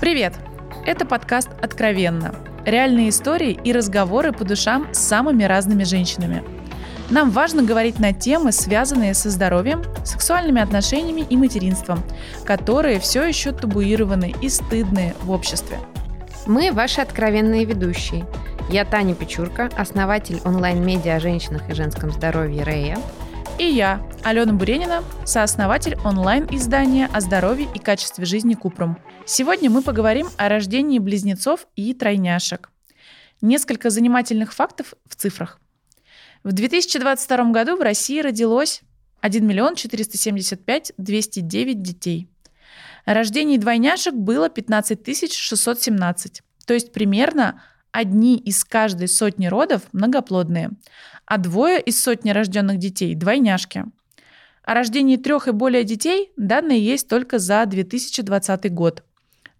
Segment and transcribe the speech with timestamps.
[0.00, 0.34] Привет!
[0.86, 2.34] Это подкаст «Откровенно».
[2.64, 6.44] Реальные истории и разговоры по душам с самыми разными женщинами.
[7.10, 12.02] Нам важно говорить на темы, связанные со здоровьем, сексуальными отношениями и материнством,
[12.44, 15.78] которые все еще табуированы и стыдные в обществе.
[16.46, 18.26] Мы ваши откровенные ведущие.
[18.70, 22.98] Я Таня Печурка, основатель онлайн-медиа о женщинах и женском здоровье Рея.
[23.56, 28.98] И я, Алена Буренина, сооснователь онлайн-издания о здоровье и качестве жизни Купрум.
[29.26, 32.72] Сегодня мы поговорим о рождении близнецов и тройняшек.
[33.40, 35.60] Несколько занимательных фактов в цифрах.
[36.42, 38.82] В 2022 году в России родилось
[39.20, 42.28] 1 миллион 475 209 детей.
[43.06, 47.62] Рождений двойняшек было 15 617, то есть примерно
[47.94, 50.70] одни из каждой сотни родов многоплодные,
[51.24, 53.84] а двое из сотни рожденных детей– двойняшки.
[54.64, 59.04] О рождении трех и более детей данные есть только за 2020 год.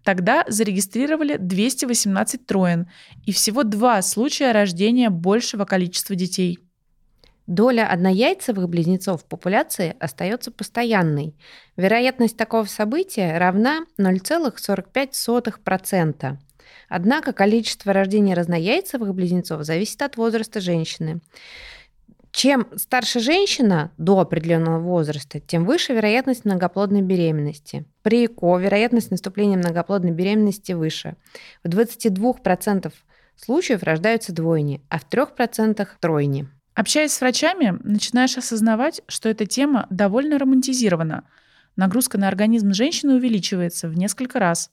[0.03, 2.89] Тогда зарегистрировали 218 троен
[3.25, 6.59] и всего два случая рождения большего количества детей.
[7.47, 11.35] Доля однояйцевых близнецов в популяции остается постоянной.
[11.77, 16.37] Вероятность такого события равна 0,45%.
[16.89, 21.21] Однако количество рождения разнояйцевых близнецов зависит от возраста женщины.
[22.31, 27.85] Чем старше женщина до определенного возраста, тем выше вероятность многоплодной беременности.
[28.01, 31.15] При ЭКО вероятность наступления многоплодной беременности выше.
[31.63, 32.91] В 22%
[33.37, 36.49] случаев рождаются двойни, а в 3% тройни.
[36.73, 41.23] Общаясь с врачами, начинаешь осознавать, что эта тема довольно романтизирована.
[41.77, 44.71] Нагрузка на организм женщины увеличивается в несколько раз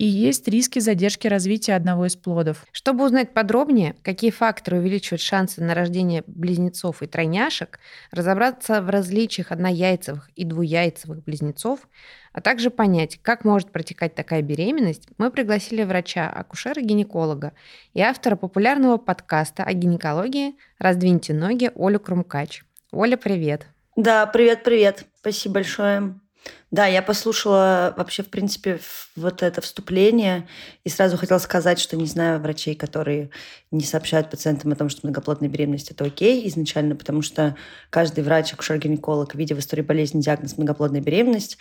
[0.00, 2.64] и есть риски задержки развития одного из плодов.
[2.72, 7.78] Чтобы узнать подробнее, какие факторы увеличивают шансы на рождение близнецов и тройняшек,
[8.10, 11.80] разобраться в различиях однояйцевых и двуяйцевых близнецов,
[12.32, 17.52] а также понять, как может протекать такая беременность, мы пригласили врача, акушера-гинеколога
[17.92, 22.62] и автора популярного подкаста о гинекологии «Раздвиньте ноги» Олю Крумкач.
[22.90, 23.66] Оля, привет!
[23.96, 25.04] Да, привет-привет.
[25.20, 26.14] Спасибо большое.
[26.70, 28.78] Да, я послушала вообще, в принципе,
[29.16, 30.46] вот это вступление
[30.84, 33.30] и сразу хотела сказать, что не знаю врачей, которые
[33.72, 37.56] не сообщают пациентам о том, что многоплодная беременность– это окей изначально, потому что
[37.90, 41.58] каждый врач, акушер-гинеколог, видя в истории болезни диагноз многоплодная беременность,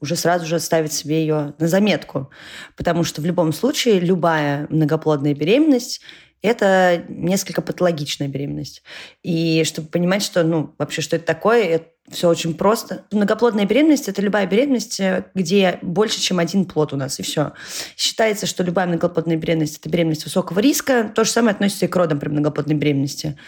[0.00, 2.30] уже сразу же ставит себе ее на заметку,
[2.76, 6.02] потому что в любом случае любая многоплодная беременность
[6.42, 8.82] это несколько патологичная беременность.
[9.22, 13.04] И чтобы понимать, что, ну, вообще, что это такое, все очень просто.
[13.12, 17.52] Многоплодная беременность– это любая беременность, э, где больше, чем один плод у нас, и все.
[17.96, 21.10] Считается, что любая многоплодная беременность– это беременность высокого риска.
[21.14, 23.38] То же самое относится и к родам при многоплодной беременности.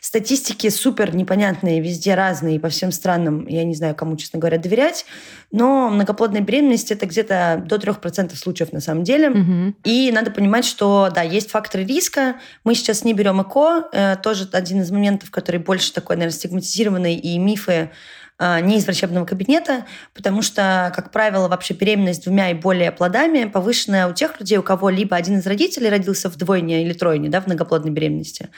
[0.00, 3.46] Статистики супер непонятные, везде разные, по всем странам.
[3.48, 5.04] Я не знаю, кому, честно говоря, доверять.
[5.50, 9.30] Но многоплодная беременность– это где-то до 3% случаев на самом деле.
[9.30, 9.74] Угу.
[9.82, 12.36] И надо понимать, что, да, есть факторы риска.
[12.62, 13.88] Мы сейчас не берем ЭКО.
[13.92, 17.90] Э, тоже один из моментов, который больше такой, наверное, стигматизированный, и мифы
[18.38, 24.08] не из врачебного кабинета, потому что, как правило, вообще беременность двумя и более плодами повышенная
[24.08, 27.40] у тех людей, у кого либо один из родителей родился в двойне или тройне, да,
[27.40, 28.50] в многоплодной беременности,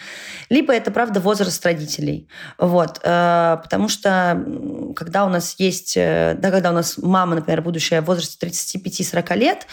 [0.48, 2.28] либо это, правда, возраст родителей.
[2.58, 3.00] Вот.
[3.04, 4.44] А, потому что
[4.96, 9.36] когда у нас есть, э, да, когда у нас мама, например, будущая в возрасте 35-40
[9.36, 9.66] лет,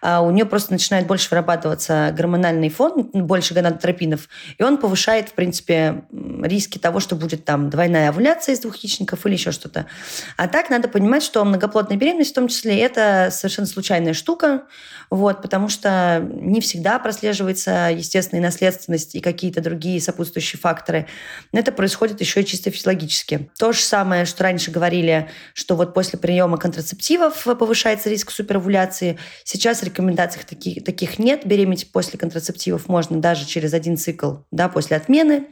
[0.00, 4.28] а, у нее просто начинает больше вырабатываться гормональный фон, больше гонадотропинов,
[4.58, 6.04] и он повышает, в принципе,
[6.42, 9.86] риски того, что будет там двойная овуляция из двух яичников или еще что-то.
[10.36, 14.64] А так надо понимать, что многоплодная беременность в том числе это совершенно случайная штука,
[15.10, 21.06] вот, потому что не всегда прослеживается естественная наследственность и какие-то другие сопутствующие факторы.
[21.52, 23.50] Но это происходит еще и чисто физиологически.
[23.58, 29.18] То же самое, что раньше говорили, что вот после приема контрацептивов повышается риск суперовуляции.
[29.44, 31.46] Сейчас рекомендаций таких, таких нет.
[31.46, 35.48] Беременеть после контрацептивов можно даже через один цикл да, после отмены.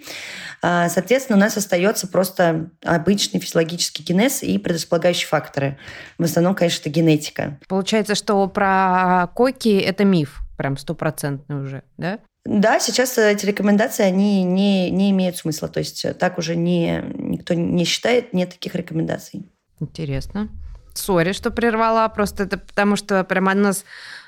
[0.65, 5.77] А, соответственно, у нас остается просто обычный физиологический генез и предрасполагающие факторы.
[6.19, 7.59] В основном, конечно, это генетика.
[7.67, 12.21] Получается, что про койки это миф, прям стопроцентный уже, да?
[12.45, 15.69] Да, сейчас эти рекомендации, они не, не имеют смысла.
[15.69, 19.49] То есть так уже не, никто не считает, нет таких рекомендаций.
[19.81, 20.49] Интересно.
[20.95, 23.85] Сори, что прервала, просто это потому что прямо у нас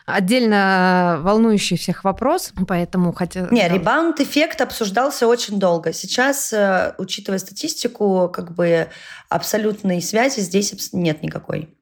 [0.06, 3.48] отдельно волнующий всех вопрос, поэтому хотя...
[3.50, 5.92] Не, ребаунд-эффект обсуждался очень долго.
[5.92, 8.88] Сейчас, э, учитывая статистику, как бы
[9.28, 11.74] абсолютной связи здесь нет никакой.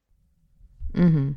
[0.94, 1.36] Угу.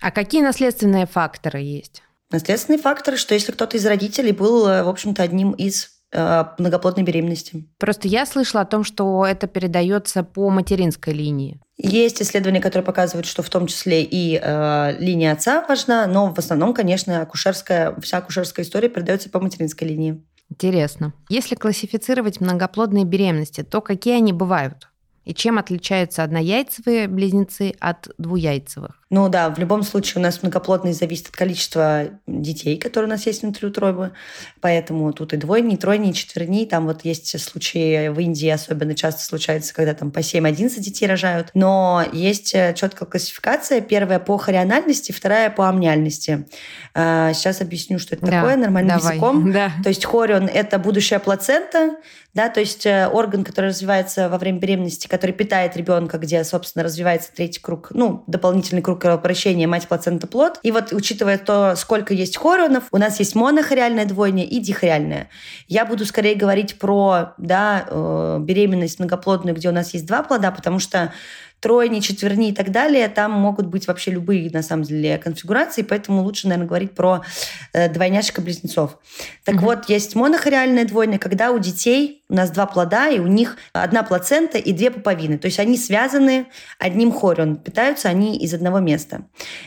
[0.00, 2.02] А какие наследственные факторы есть?
[2.30, 7.68] Наследственные факторы, что если кто-то из родителей был, э, в общем-то, одним из многоплодной беременности.
[7.78, 11.60] Просто я слышала о том, что это передается по материнской линии.
[11.78, 16.38] Есть исследования, которые показывают, что в том числе и э, линия отца важна, но в
[16.38, 20.22] основном, конечно, акушерская, вся акушерская история передается по материнской линии.
[20.50, 21.14] Интересно.
[21.28, 24.90] Если классифицировать многоплодные беременности, то какие они бывают?
[25.24, 28.99] И чем отличаются однояйцевые близнецы от двуяйцевых?
[29.10, 33.26] Ну да, в любом случае у нас многоплодность зависит от количества детей, которые у нас
[33.26, 34.12] есть внутри утробы.
[34.60, 36.64] Поэтому тут и двойни, и тройни, и четверни.
[36.64, 41.50] Там вот есть случаи в Индии особенно часто случается, когда там по 7-11 детей рожают.
[41.54, 43.80] Но есть э, четкая классификация.
[43.80, 46.46] Первая по хориональности, вторая по амниальности.
[46.94, 49.14] А, сейчас объясню, что это да, такое нормальным давай.
[49.14, 49.50] языком.
[49.60, 49.72] Да.
[49.82, 51.96] То есть хорион– это будущая плацента,
[52.32, 56.84] да, то есть э, орган, который развивается во время беременности, который питает ребенка, где, собственно,
[56.84, 60.60] развивается третий круг, ну, дополнительный круг кровообращения мать, плацента, плод.
[60.62, 65.28] И вот учитывая то, сколько есть хорионов, у нас есть монохориальная двойня и дихориальная.
[65.66, 70.52] Я буду скорее говорить про да, э, беременность многоплодную, где у нас есть два плода,
[70.52, 71.12] потому что
[71.60, 76.22] тройни, четверни и так далее, там могут быть вообще любые, на самом деле, конфигурации, поэтому
[76.22, 77.22] лучше, наверное, говорить про
[77.72, 78.98] э, двойняшек-близнецов.
[79.44, 79.58] Так mm-hmm.
[79.58, 84.02] вот, есть монохориальная двойня, когда у детей у нас два плода, и у них одна
[84.02, 85.36] плацента и две пуповины.
[85.36, 86.46] То есть они связаны
[86.78, 89.22] одним хорион, питаются они из одного места.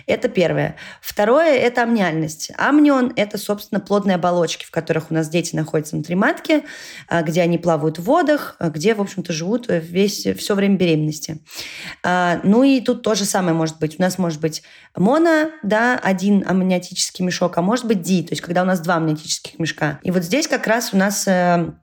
[0.08, 0.78] Это первое.
[1.02, 2.52] Второе– это амниальность.
[2.58, 6.64] Амнион– это, собственно, плодные оболочки, в которых у нас дети находятся внутри матки,
[7.08, 11.40] а, где они плавают в водах, а, где, в общем-то, живут весь, все время беременности.
[12.02, 14.00] А, ну и тут то же самое может быть.
[14.00, 14.64] У нас может быть
[14.96, 18.96] моно, да, один амниотический мешок, а может быть ди, то есть когда у нас два
[18.96, 20.00] амниотических мешка.
[20.04, 21.74] И вот здесь как раз у нас э,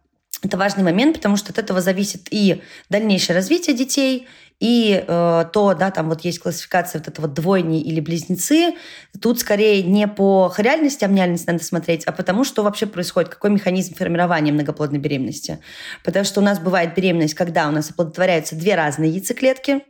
[0.42, 4.26] это важный момент, потому что от этого зависит и дальнейшее развитие детей,
[4.60, 8.74] и э, то, да, там вот есть классификация вот этого двойни или близнецы.
[9.20, 13.94] Тут скорее не по реальности амниальности надо смотреть, а потому что вообще происходит, какой механизм
[13.94, 15.60] формирования многоплодной беременности.
[16.04, 19.80] Потому что у нас бывает беременность, когда у нас оплодотворяются две разные яйцеклетки,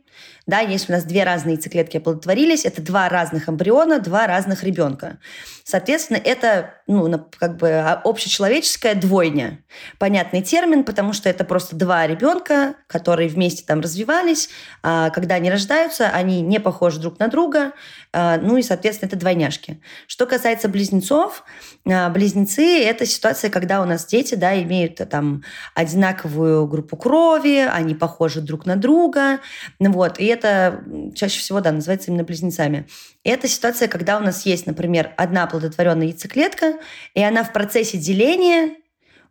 [0.47, 5.19] да, если у нас две разные яйцеклетки оплодотворились, это два разных эмбриона, два разных ребенка.
[5.63, 9.63] Соответственно, это ну, как бы а, общечеловеческая двойня.
[9.99, 14.49] Понятный термин, потому что это просто два ребенка, которые вместе там развивались.
[14.83, 17.73] А когда они рождаются, они не похожи друг на друга.
[18.11, 19.79] А, ну и, соответственно, это двойняшки.
[20.07, 21.43] Что касается близнецов,
[21.87, 25.43] а, близнецы– это ситуация, когда у нас дети да, имеют там
[25.75, 29.39] одинаковую группу крови, они похожи друг на друга.
[29.79, 30.19] Вот.
[30.19, 30.83] И это
[31.15, 32.87] чаще всего да, называется именно близнецами.
[33.23, 36.79] И это ситуация, когда у нас есть, например, одна оплодотворенная яйцеклетка,
[37.13, 38.75] и она в процессе деления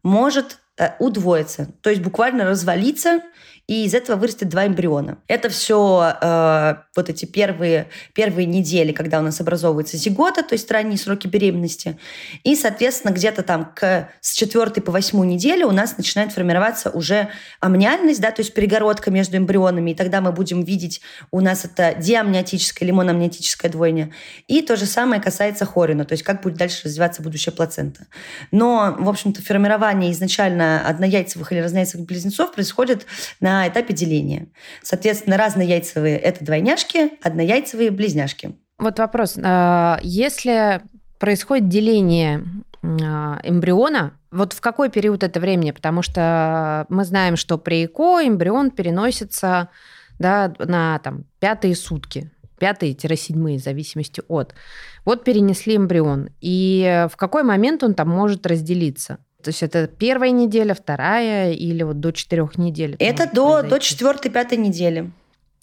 [0.03, 3.21] может э, удвоиться, то есть буквально развалиться
[3.71, 5.19] и из этого вырастет два эмбриона.
[5.29, 10.69] Это все э, вот эти первые, первые недели, когда у нас образовывается зигота, то есть
[10.73, 11.97] ранние сроки беременности.
[12.43, 17.29] И, соответственно, где-то там к, с четвертой по восьмую неделю у нас начинает формироваться уже
[17.61, 21.01] амниальность, да, то есть перегородка между эмбрионами, и тогда мы будем видеть,
[21.31, 24.11] у нас это диамниотическая или мономниотическая двойня.
[24.49, 28.09] И то же самое касается хорина, то есть как будет дальше развиваться будущая плацента.
[28.51, 33.07] Но, в общем-то, формирование изначально однояйцевых или разнояйцевых близнецов происходит
[33.39, 34.49] на на этапе деления.
[34.83, 38.57] Соответственно, разнояйцевые– это двойняшки, однояйцевые– близняшки.
[38.79, 39.39] Вот вопрос.
[39.43, 40.81] А, если
[41.19, 42.45] происходит деление
[42.83, 45.73] а, эмбриона, вот в какой период это времени?
[45.73, 49.69] Потому что мы знаем, что при ЭКО эмбрион переносится
[50.19, 54.55] да, на там, пятые сутки, пятые-седьмые, в зависимости от.
[55.05, 56.31] Вот перенесли эмбрион.
[56.41, 59.19] И в какой момент он там может разделиться?
[59.43, 62.97] То есть это первая неделя, вторая или вот до четырех недель?
[62.99, 65.11] Это до, до четвертой, пятой недели.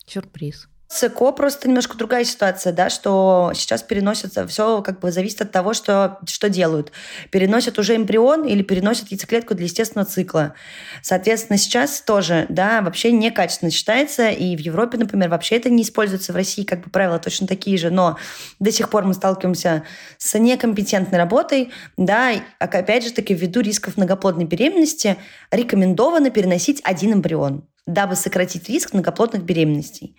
[0.05, 0.67] Сюрприз.
[0.89, 5.51] С ЭКО просто немножко другая ситуация, да, что сейчас переносится, все как бы зависит от
[5.51, 6.93] того, что, что делают.
[7.29, 10.53] Переносят уже эмбрион или переносят яйцеклетку для естественного цикла.
[11.01, 16.31] Соответственно, сейчас тоже, да, вообще некачественно считается, и в Европе, например, вообще это не используется,
[16.31, 18.17] в России как бы правила точно такие же, но
[18.59, 19.83] до сих пор мы сталкиваемся
[20.17, 25.17] с некомпетентной работой, да, опять же таки, ввиду рисков многоплодной беременности
[25.51, 30.15] рекомендовано переносить один эмбрион, дабы сократить риск многоплодных беременностей.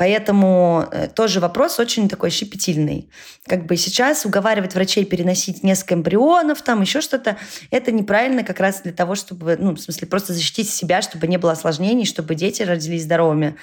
[0.00, 3.10] Поэтому э, тоже вопрос очень такой щепетильный.
[3.46, 7.36] Как бы сейчас уговаривать врачей переносить несколько эмбрионов, там еще что-то,
[7.70, 11.36] это неправильно как раз для того, чтобы, ну, в смысле, просто защитить себя, чтобы не
[11.36, 13.56] было осложнений, чтобы дети родились здоровыми.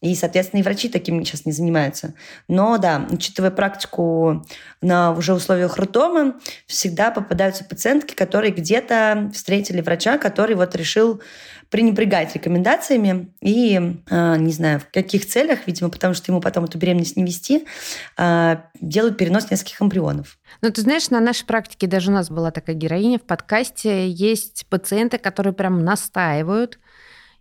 [0.00, 2.14] И, соответственно, и врачи таким сейчас не занимаются.
[2.48, 4.46] Но да, учитывая практику
[4.80, 11.20] на уже условиях роддома, всегда попадаются пациентки, которые где-то встретили врача, который вот решил
[11.72, 16.76] пренебрегать рекомендациями и, э, не знаю, в каких целях, видимо, потому что ему потом эту
[16.76, 17.66] беременность не вести,
[18.18, 20.38] э, делают перенос нескольких эмбрионов.
[20.60, 24.06] Ну, ты знаешь, на нашей практике даже у нас была такая героиня в подкасте.
[24.10, 26.78] Есть пациенты, которые прям настаивают,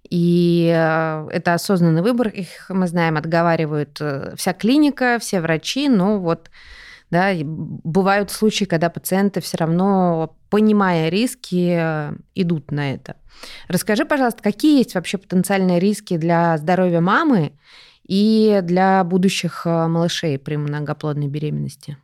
[0.09, 2.29] и э, это осознанный выбор.
[2.29, 4.01] Их, мы знаем, отговаривают
[4.37, 6.49] вся клиника, все врачи, но вот
[7.11, 13.17] да, бывают случаи, когда пациенты все равно, понимая риски, э, идут на это.
[13.67, 17.53] Расскажи, пожалуйста, какие есть вообще потенциальные риски для здоровья мамы
[18.07, 21.97] и для будущих малышей при многоплодной беременности?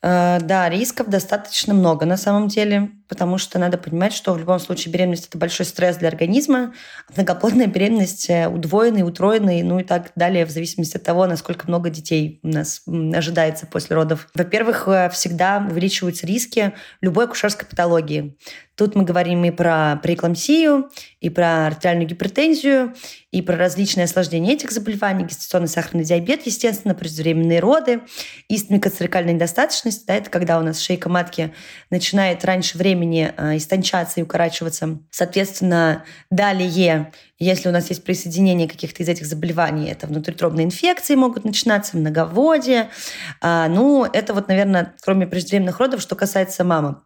[0.00, 4.60] Э, да, рисков достаточно много на самом деле, потому что надо понимать, что в любом
[4.60, 6.72] случае беременность– это большой стресс для организма.
[7.16, 11.90] Многоплодная беременность э, удвоенный, утроенный, ну и так далее, в зависимости от того, насколько много
[11.90, 14.28] детей у нас ожидается после родов.
[14.34, 18.36] Во-первых, э, всегда увеличиваются риски любой акушерской патологии.
[18.78, 22.94] Тут мы говорим и про преэклампсию, и про артериальную гипертензию,
[23.32, 28.02] и про различные осложнения этих заболеваний, гестационный сахарный диабет, естественно, преждевременные роды,
[28.48, 30.06] истмикоцерикальная недостаточность.
[30.06, 31.52] Да, это когда у нас шейка матки
[31.90, 35.00] начинает раньше времени э, истончаться и укорачиваться.
[35.10, 41.44] Соответственно, далее если у нас есть присоединение каких-то из этих заболеваний, это внутритробные инфекции могут
[41.44, 42.90] начинаться, многоводие.
[43.40, 46.96] А, ну, это вот, наверное, кроме преждевременных родов, что касается мамы.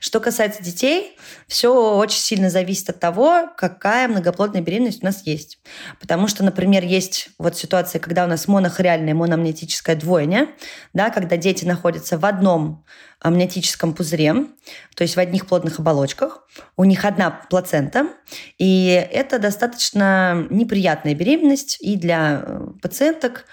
[0.00, 1.16] Что касается детей,
[1.46, 5.58] все очень сильно зависит от того, какая многоплодная беременность у нас есть.
[6.00, 10.48] Потому что, например, есть вот ситуация, когда у нас монохориальная мономнетическая двойня,
[10.92, 12.84] да, когда дети находятся в одном
[13.20, 14.34] амниотическом пузыре,
[14.94, 16.48] то есть в одних плотных оболочках.
[16.76, 18.08] У них одна плацента,
[18.58, 23.44] и это достаточно неприятная беременность и для э, пациенток,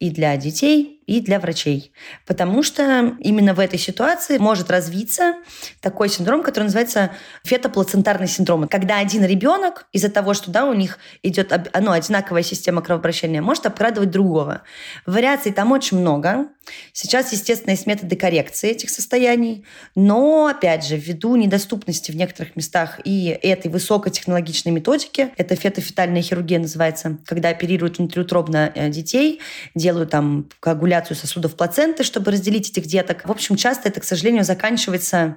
[0.00, 1.92] и для детей, и для врачей.
[2.26, 5.36] Потому что именно в этой ситуации может развиться
[5.80, 7.10] такой синдром, который называется
[7.44, 8.68] фетоплацентарный синдром.
[8.68, 13.66] Когда один ребенок из-за того, что да, у них идет ну, одинаковая система кровообращения, может
[13.66, 14.62] обкрадывать другого.
[15.06, 16.46] Вариаций там очень много.
[16.92, 19.64] Сейчас, естественно, есть методы коррекции этих состояний,
[19.96, 26.60] но, опять же, ввиду недоступности в некоторых местах и этой высокотехнологичной методики, это фетофетальная хирургия
[26.60, 29.40] называется, когда оперируют внутриутробно э, детей,
[29.74, 33.26] делают там коагуляцию коагуляцию сосудов плаценты, чтобы разделить этих деток.
[33.26, 35.36] В общем, часто это, к сожалению, заканчивается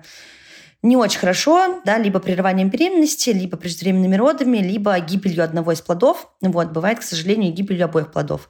[0.86, 6.30] не очень хорошо, да, либо прерыванием беременности, либо преждевременными родами, либо гибелью одного из плодов.
[6.42, 8.50] Вот, бывает, к сожалению, гибелью обоих плодов.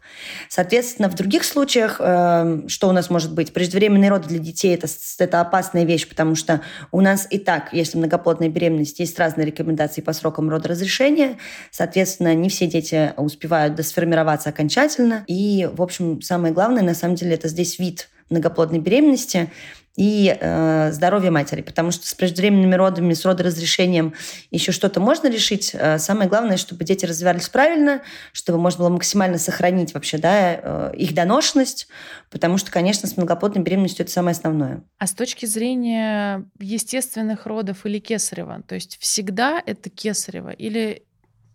[0.50, 3.54] Соответственно, в других случаях, э, что у нас может быть?
[3.54, 4.88] Преждевременные роды для детей это,–
[5.20, 6.62] это опасная вещь, потому что
[6.92, 11.38] у нас и так, если многоплодная беременность, есть разные рекомендации по срокам родоразрешения.
[11.72, 15.24] Соответственно, не все дети успевают досформироваться окончательно.
[15.28, 19.50] И, в общем, самое главное, на самом деле, это здесь вид многоплодной беременности
[19.96, 24.14] и э, здоровье матери, потому что с преждевременными родами, с родоразрешением
[24.52, 25.72] еще что-то можно решить.
[25.74, 28.02] Э, самое главное, чтобы дети развивались правильно,
[28.34, 31.88] чтобы можно было максимально сохранить вообще да, э, их доношенность,
[32.30, 34.84] потому что, конечно, с многоплодной беременностью это самое основное.
[34.98, 41.04] А с точки зрения естественных родов или кесарева, то есть всегда это кесарево или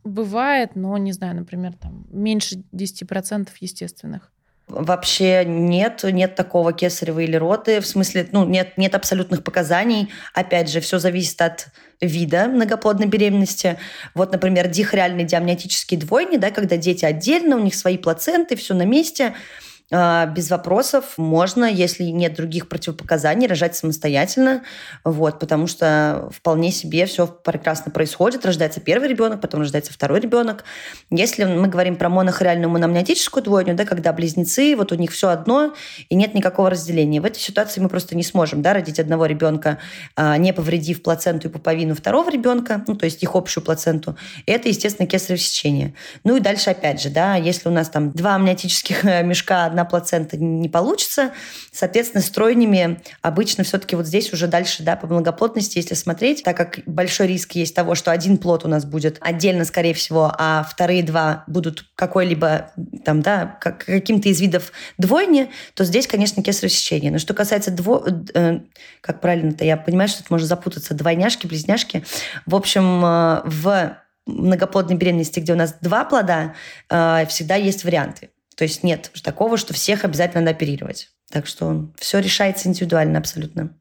[0.02, 4.32] бывает, но, не знаю, например, там меньше 10% естественных?
[4.70, 7.80] Вообще нет, нет такого кесарева или роды.
[7.80, 10.10] В смысле, ну, нет, нет абсолютных показаний.
[10.32, 11.68] Опять же, все зависит от
[12.00, 13.78] вида многоплодной беременности.
[14.14, 18.84] Вот, например, дихориальные диамниотические двойни, да, когда дети отдельно, у них свои плаценты, все на
[18.84, 19.34] месте–
[19.90, 24.62] без вопросов можно, если нет других противопоказаний, рожать самостоятельно,
[25.04, 28.46] вот, потому что вполне себе все прекрасно происходит.
[28.46, 30.64] Рождается первый ребенок, потом рождается второй ребенок.
[31.10, 35.74] Если мы говорим про монохориальную мономнеотическую двойню, да, когда близнецы, вот у них все одно,
[36.08, 37.20] и нет никакого разделения.
[37.20, 39.78] В этой ситуации мы просто не сможем да, родить одного ребенка,
[40.16, 44.16] а, не повредив плаценту и пуповину второго ребенка, ну, то есть их общую плаценту.
[44.46, 45.94] Это, естественно, кесарево сечение.
[46.24, 49.84] Ну и дальше, опять же, да, если у нас там два амниотических мешка, одна одна
[49.84, 51.32] плацента не получится.
[51.72, 56.56] Соответственно, с тройнями обычно все-таки вот здесь уже дальше, да, по многоплотности, если смотреть, так
[56.56, 60.66] как большой риск есть того, что один плод у нас будет отдельно, скорее всего, а
[60.68, 62.72] вторые два будут какой-либо
[63.04, 67.10] там, да, как, каким-то из видов двойни, то здесь, конечно, кесарево сечение.
[67.10, 68.06] Но что касается дво...
[68.34, 68.60] Э,
[69.00, 72.04] как правильно-то, я понимаю, что это можно запутаться, двойняшки, близняшки.
[72.46, 73.96] В общем, э, в
[74.26, 76.54] многоплодной беременности, где у нас два плода,
[76.90, 78.30] э, всегда есть варианты.
[78.60, 81.08] То есть нет такого, что всех обязательно надо оперировать.
[81.30, 83.74] Так что все решается индивидуально абсолютно.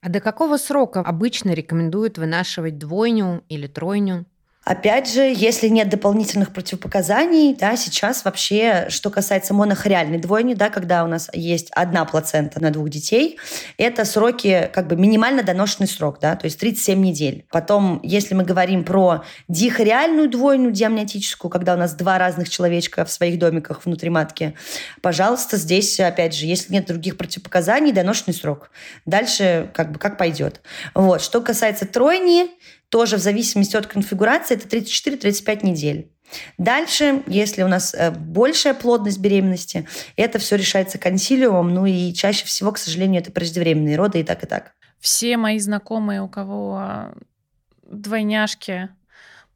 [0.00, 4.24] А до какого срока обычно рекомендуют вынашивать двойню или тройню?
[4.64, 11.04] Опять же, если нет дополнительных противопоказаний, да, сейчас вообще, что касается монохориальной двойни, да, когда
[11.04, 13.38] у нас есть одна плацента на двух детей,
[13.76, 17.44] это сроки, как бы минимально доношенный срок, да, то есть 37 недель.
[17.50, 23.10] Потом, если мы говорим про дихориальную двойню диамниотическую, когда у нас два разных человечка в
[23.10, 24.54] своих домиках внутри матки,
[25.02, 28.70] пожалуйста, здесь, опять же, если нет других противопоказаний, доношенный срок.
[29.04, 30.62] Дальше как бы как пойдет.
[30.94, 31.20] Вот.
[31.20, 32.48] Что касается тройни,
[32.94, 36.12] тоже в зависимости от конфигурации это 34-35 недель.
[36.58, 42.46] Дальше, если у нас э, большая плотность беременности, это все решается консилиумом, ну и чаще
[42.46, 44.74] всего, к сожалению, это преждевременные роды и так, и так.
[45.00, 47.08] Все мои знакомые, у кого
[47.82, 48.90] двойняшки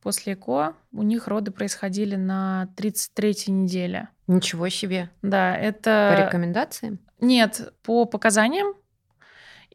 [0.02, 4.08] после ЭКО, у них роды происходили на 33-й неделе.
[4.26, 5.10] Ничего себе.
[5.22, 6.12] Да, это...
[6.12, 6.98] По рекомендациям?
[7.20, 8.74] Нет, по показаниям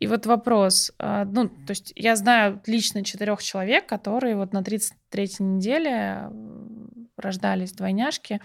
[0.03, 4.57] и вот вопрос, а, ну, то есть я знаю лично четырех человек, которые вот на
[4.57, 6.29] 33-й неделе
[7.15, 8.41] рождались двойняшки.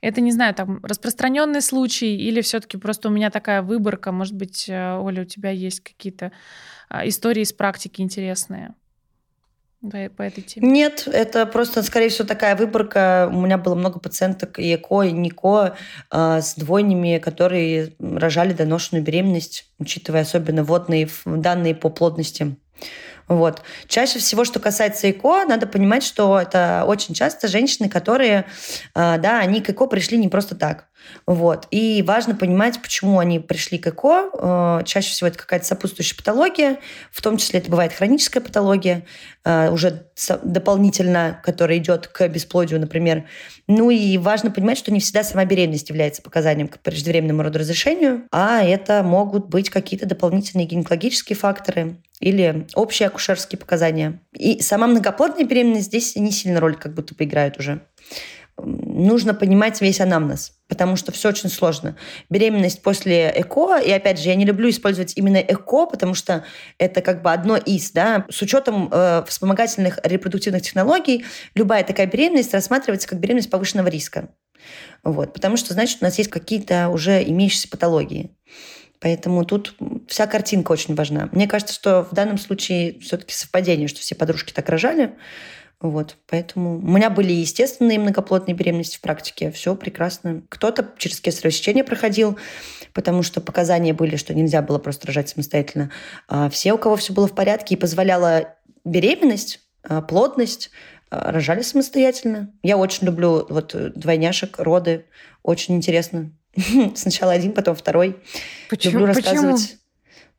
[0.00, 4.10] Это, не знаю, там распространенный случай или все-таки просто у меня такая выборка?
[4.10, 6.32] Может быть, э, Оля, у тебя есть какие-то
[6.88, 8.74] а, истории из практики интересные?
[9.90, 10.68] По этой теме?
[10.68, 13.28] Нет, это просто, скорее всего, такая выборка.
[13.32, 15.76] У меня было много пациенток и ЭКО, и НИКО
[16.10, 22.56] э, с двойнями, которые рожали доношенную беременность, учитывая особенно водные данные по плотности.
[23.28, 23.62] Вот.
[23.88, 28.46] Чаще всего, что касается ЭКО, надо понимать, что это очень часто женщины, которые,
[28.94, 30.88] э, да, они к ЭКО пришли не просто так.
[31.26, 31.68] Вот.
[31.70, 34.80] И важно понимать, почему они пришли к ЭКО.
[34.80, 36.78] Э, чаще всего это какая-то сопутствующая патология,
[37.10, 39.04] в том числе это бывает хроническая патология,
[39.44, 40.06] э, уже
[40.42, 43.24] дополнительно, которая идет к бесплодию, например.
[43.68, 48.62] Ну и важно понимать, что не всегда сама беременность является показанием к преждевременному родоразрешению, а
[48.62, 54.20] это могут быть какие-то дополнительные гинекологические факторы или общие акушерские показания.
[54.32, 57.82] И сама многоплодная беременность здесь не сильно роль как будто бы играет уже
[58.58, 61.96] нужно понимать весь анамнез, потому что все очень сложно.
[62.30, 66.44] Беременность после ЭКО, и опять же, я не люблю использовать именно ЭКО, потому что
[66.78, 72.54] это как бы одно из, да, с учетом э, вспомогательных репродуктивных технологий, любая такая беременность
[72.54, 74.28] рассматривается как беременность повышенного риска.
[75.02, 78.30] Вот, потому что, значит, у нас есть какие-то уже имеющиеся патологии.
[79.00, 79.74] Поэтому тут
[80.06, 81.28] вся картинка очень важна.
[81.32, 85.16] Мне кажется, что в данном случае все-таки совпадение, что все подружки так рожали,
[85.82, 89.50] вот, поэтому у меня были естественные многоплодные беременности в практике.
[89.50, 90.42] Все прекрасно.
[90.48, 92.38] Кто-то через кесарево сечение проходил,
[92.92, 95.90] потому что показания были, что нельзя было просто рожать самостоятельно.
[96.28, 98.54] А все, у кого все было в порядке и позволяла
[98.84, 100.70] беременность, а, плотность,
[101.10, 102.52] а, рожали самостоятельно.
[102.62, 105.06] Я очень люблю вот двойняшек, роды.
[105.42, 106.30] Очень интересно.
[106.94, 108.22] Сначала один, потом второй.
[108.70, 109.00] Почему?
[109.00, 109.62] Люблю рассказывать.
[109.62, 109.81] Почему?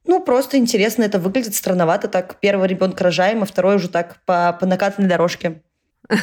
[0.06, 2.40] Ну, просто интересно это выглядит, странновато так.
[2.40, 5.62] Первого ребенка рожаем, а второй уже так по, по накатанной дорожке.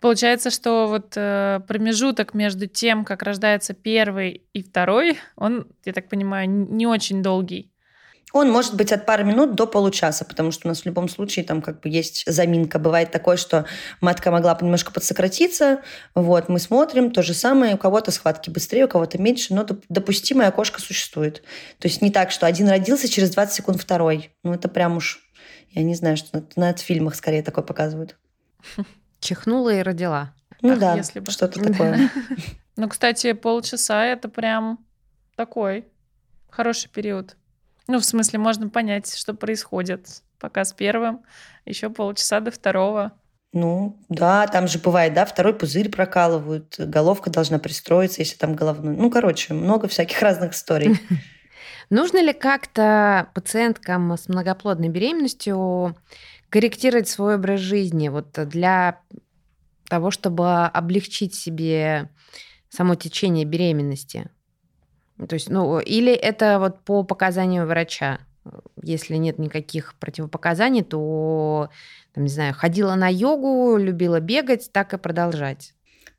[0.00, 6.08] Получается, что вот э, промежуток между тем, как рождается первый и второй, он, я так
[6.08, 7.72] понимаю, не очень долгий.
[8.32, 11.44] Он может быть от пары минут до получаса, потому что у нас в любом случае
[11.44, 12.78] там как бы есть заминка.
[12.78, 13.66] Бывает такое, что
[14.00, 15.80] матка могла немножко подсократиться.
[16.14, 17.76] Вот, мы смотрим, то же самое.
[17.76, 21.42] У кого-то схватки быстрее, у кого-то меньше, но допустимое окошко существует.
[21.78, 24.30] То есть не так, что один родился, через 20 секунд второй.
[24.42, 25.20] Ну, это прям уж,
[25.70, 28.16] я не знаю, что на, на фильмах скорее такое показывают.
[29.20, 30.34] Чихнула и родила.
[30.62, 31.30] Ну Ах, да, если бы.
[31.30, 32.10] что-то такое.
[32.76, 34.84] Ну, кстати, полчаса это прям
[35.36, 35.86] такой
[36.50, 37.36] хороший период.
[37.88, 40.22] Ну, в смысле, можно понять, что происходит.
[40.38, 41.22] Пока с первым,
[41.64, 43.12] еще полчаса до второго.
[43.52, 48.96] Ну, да, там же бывает, да, второй пузырь прокалывают, головка должна пристроиться, если там головной.
[48.96, 50.98] Ну, короче, много всяких разных историй.
[51.90, 55.96] Нужно ли как-то пациенткам с многоплодной беременностью
[56.50, 59.00] корректировать свой образ жизни вот для
[59.88, 62.10] того, чтобы облегчить себе
[62.68, 64.28] само течение беременности?
[65.28, 68.18] То есть, ну, или это вот по показанию врача?
[68.82, 71.70] Если нет никаких противопоказаний, то,
[72.14, 75.74] там, не знаю, ходила на йогу, любила бегать, так и продолжать.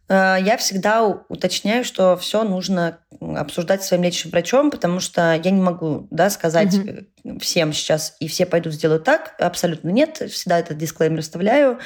[0.10, 5.52] Э, я всегда уточняю, что все нужно обсуждать с своим лечащим врачом, потому что я
[5.52, 6.92] не могу да, сказать угу.
[7.40, 9.36] Всем сейчас, и все пойдут сделают так.
[9.40, 10.22] Абсолютно нет.
[10.32, 11.80] Всегда этот дисклеймер оставляю.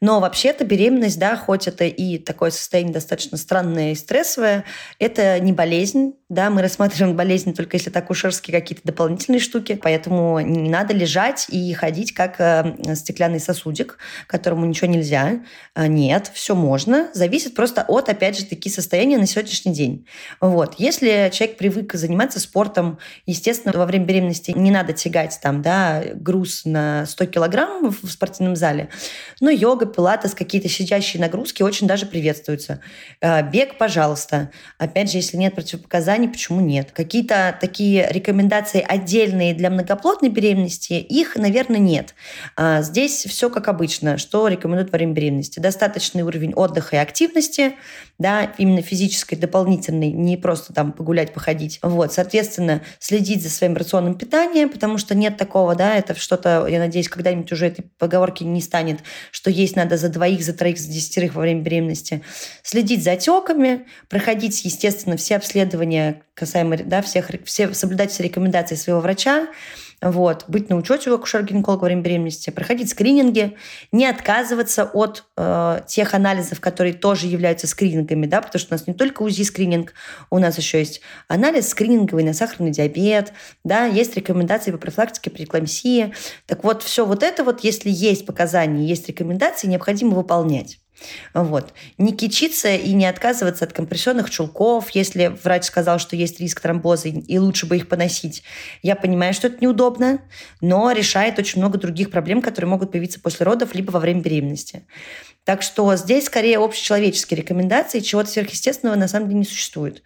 [0.00, 4.64] Но вообще-то беременность, да, хоть это и такое состояние достаточно странное и стрессовое,
[4.98, 10.40] это не болезнь, да, мы рассматриваем болезнь только если это акушерские какие-то дополнительные штуки, поэтому
[10.40, 15.40] не надо лежать и ходить как э, стеклянный сосудик, которому ничего нельзя.
[15.74, 17.08] А, нет, все можно.
[17.14, 20.06] Зависит просто от, опять же, такие состояния на сегодняшний день.
[20.40, 20.74] Вот.
[20.78, 26.64] Если человек привык заниматься спортом, естественно, во время беременности не надо тягать там, да, груз
[26.64, 28.88] на 100 килограмм в спортивном зале,
[29.40, 32.80] но йога, пилатес, какие-то сидящие нагрузки очень даже приветствуются.
[33.20, 34.50] Э, бег, пожалуйста.
[34.78, 36.92] Опять же, если нет противопоказаний, почему нет?
[36.92, 42.14] Какие-то такие рекомендации отдельные для многоплодной беременности, их, наверное, нет.
[42.56, 45.58] А, здесь все как обычно, что рекомендуют во время беременности.
[45.58, 47.74] Достаточный уровень отдыха и активности,
[48.18, 51.80] да, именно физической, дополнительной, не просто там погулять, походить.
[51.82, 54.14] Вот, соответственно, следить за своим рационом
[54.68, 59.00] потому что нет такого, да, это что-то, я надеюсь, когда-нибудь уже этой поговорки не станет,
[59.30, 62.22] что есть надо за двоих, за троих, за десятерых во время беременности.
[62.62, 69.00] Следить за отеками, проходить, естественно, все обследования касаемо, да, всех, все, соблюдать все рекомендации своего
[69.00, 69.48] врача,
[70.00, 73.56] вот, быть на учете у акушера-гинеколога во время беременности, проходить скрининги,
[73.90, 78.86] не отказываться от э, тех анализов, которые тоже являются скринингами, да, потому что у нас
[78.86, 79.92] не только УЗИ-скрининг,
[80.30, 83.32] у нас еще есть анализ скрининговый на сахарный диабет,
[83.64, 86.14] да, есть рекомендации по профилактике при эклампсии.
[86.46, 90.78] Так вот, все вот это вот, если есть показания, есть рекомендации, необходимо выполнять.
[91.34, 91.72] Вот.
[91.96, 97.08] Не кичиться и не отказываться от компрессионных чулков, если врач сказал, что есть риск тромбоза,
[97.08, 98.42] и лучше бы их поносить.
[98.82, 100.20] Я понимаю, что это неудобно,
[100.60, 104.84] но решает очень много других проблем, которые могут появиться после родов либо во время беременности.
[105.48, 110.02] Так что здесь скорее общечеловеческие рекомендации, чего-то сверхъестественного на самом деле не существует.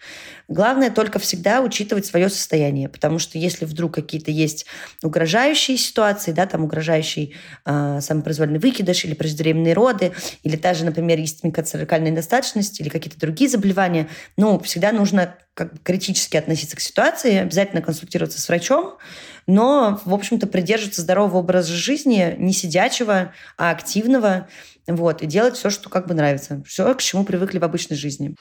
[0.46, 4.66] Главное только всегда учитывать свое состояние, потому что если вдруг какие-то есть
[5.02, 10.12] угрожающие ситуации, да, там угрожающий э, самопроизвольный выкидыш или преждевременные роды,
[10.44, 16.36] или даже, например, есть микоцервикальная недостаточность или какие-то другие заболевания, ну, всегда нужно как критически
[16.36, 18.96] относиться к ситуации, обязательно консультироваться с врачом,
[19.46, 24.48] но, в общем-то, придерживаться здорового образа жизни, не сидячего, а активного,
[24.86, 28.34] вот, и делать все, что как бы нравится, все, к чему привыкли в обычной жизни.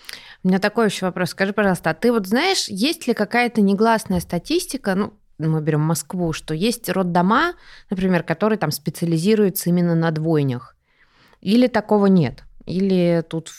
[0.43, 1.31] У меня такой еще вопрос.
[1.31, 6.33] Скажи, пожалуйста, а ты вот знаешь, есть ли какая-то негласная статистика, ну, мы берем Москву,
[6.33, 7.53] что есть роддома,
[7.89, 10.75] например, которые там специализируются именно на двойнях?
[11.41, 12.43] Или такого нет?
[12.71, 13.49] Или тут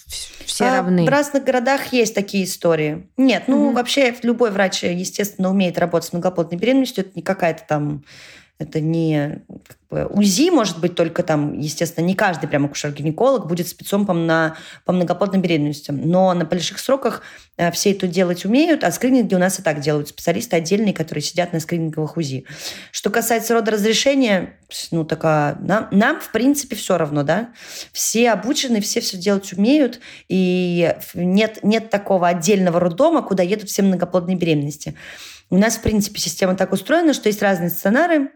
[0.45, 1.05] все а равны?
[1.05, 3.09] В разных городах есть такие истории.
[3.17, 3.75] Нет, ну угу.
[3.75, 7.05] вообще любой врач, естественно, умеет работать с многоплодной беременностью.
[7.05, 8.05] Это не какая-то там
[8.63, 13.69] это не как бы, УЗИ, может быть, только там, естественно, не каждый прям акушер-гинеколог будет
[13.69, 16.01] спецом по, на, по многоплодным беременностям.
[16.01, 17.23] Но на больших сроках
[17.57, 21.23] э, все это делать умеют, а скрининги у нас и так делают специалисты отдельные, которые
[21.23, 22.47] сидят на скрининговых УЗИ.
[22.91, 24.57] Что касается родоразрешения,
[24.91, 27.51] ну, так, а, нам, нам, в принципе, все равно, да.
[27.93, 33.83] Все обучены, все все делать умеют, и нет, нет такого отдельного роддома, куда едут все
[33.83, 34.95] многоплодные беременности.
[35.53, 38.31] У нас, в принципе, система так устроена, что есть разные сценарии,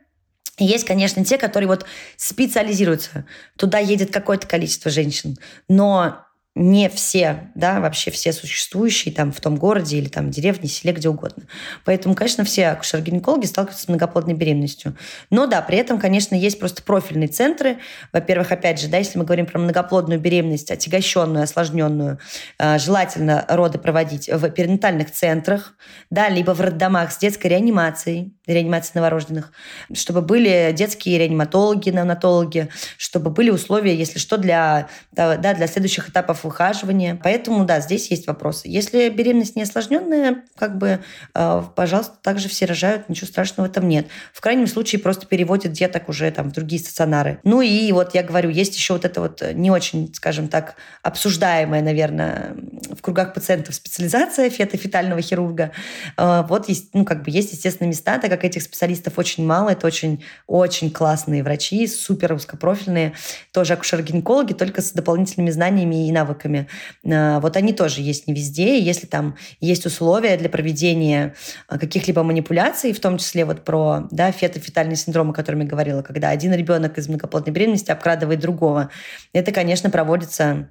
[0.64, 1.84] есть, конечно, те, которые вот
[2.16, 3.26] специализируются.
[3.56, 5.36] Туда едет какое-то количество женщин.
[5.68, 6.25] Но
[6.58, 11.10] не все, да, вообще все существующие там в том городе или там деревне, селе, где
[11.10, 11.42] угодно.
[11.84, 14.96] Поэтому, конечно, все акушер-гинекологи сталкиваются с многоплодной беременностью.
[15.28, 17.76] Но да, при этом, конечно, есть просто профильные центры.
[18.10, 22.20] Во-первых, опять же, да, если мы говорим про многоплодную беременность, отягощенную, осложненную,
[22.58, 25.74] э, желательно роды проводить в перинатальных центрах,
[26.08, 29.52] да, либо в роддомах с детской реанимацией, реанимации новорожденных,
[29.92, 36.45] чтобы были детские реаниматологи, неонатологи, чтобы были условия, если что, для, да, для следующих этапов
[36.46, 37.18] выхаживания.
[37.22, 38.68] Поэтому, да, здесь есть вопросы.
[38.68, 41.00] Если беременность не осложненная, как бы,
[41.34, 44.06] э, пожалуйста, также все рожают, ничего страшного в этом нет.
[44.32, 47.40] В крайнем случае просто переводят деток уже там в другие стационары.
[47.44, 51.82] Ну и вот я говорю, есть еще вот это вот не очень, скажем так, обсуждаемая,
[51.82, 52.56] наверное,
[52.96, 55.72] в кругах пациентов специализация фето-фетального хирурга.
[56.16, 59.70] Э, вот есть, ну, как бы есть, естественно, места, так как этих специалистов очень мало,
[59.70, 63.14] это очень-очень классные врачи, супер узкопрофильные,
[63.52, 66.35] тоже акушеры-гинекологи, только с дополнительными знаниями и навыками.
[66.44, 71.34] А, вот они тоже есть не везде, если там есть условия для проведения
[71.68, 76.02] а, каких-либо манипуляций, в том числе вот про да, фето-фетальный синдром, о котором я говорила,
[76.02, 78.90] когда один ребенок из многоплодной беременности обкрадывает другого.
[79.32, 80.68] Это, конечно, проводится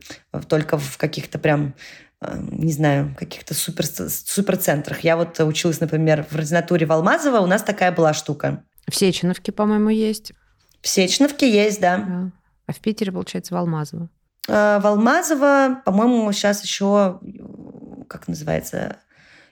[0.47, 1.75] только в каких-то прям
[2.21, 5.01] а, не знаю, каких-то супер, суперцентрах.
[5.01, 8.63] Я вот училась, например, в ординатуре в Алмазово, у нас такая была штука.
[8.88, 10.32] В Сеченовке, по-моему, есть.
[10.82, 11.97] В Сеченовке есть, да.
[11.97, 12.32] да.
[12.67, 14.10] А в Питере, получается, в Алмазово.
[14.47, 17.19] А, в Алмазово, по-моему, сейчас еще,
[18.08, 18.97] как называется,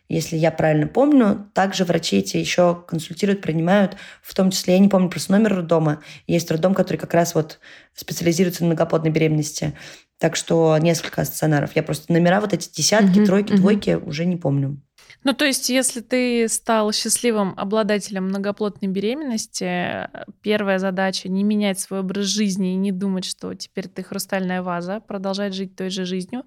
[0.10, 4.90] если я правильно помню, также врачи эти еще консультируют, принимают, в том числе, я не
[4.90, 7.60] помню просто номер роддома, есть роддом, который как раз вот
[7.94, 9.74] специализируется на многоплодной беременности.
[10.20, 11.72] Так что несколько стационаров.
[11.76, 13.62] Я просто номера вот эти десятки, угу, тройки, угу.
[13.62, 14.80] двойки уже не помню.
[15.24, 20.10] Ну, то есть, если ты стал счастливым обладателем многоплодной беременности,
[20.42, 25.00] первая задача не менять свой образ жизни и не думать, что теперь ты хрустальная ваза,
[25.00, 26.44] продолжать жить той же жизнью,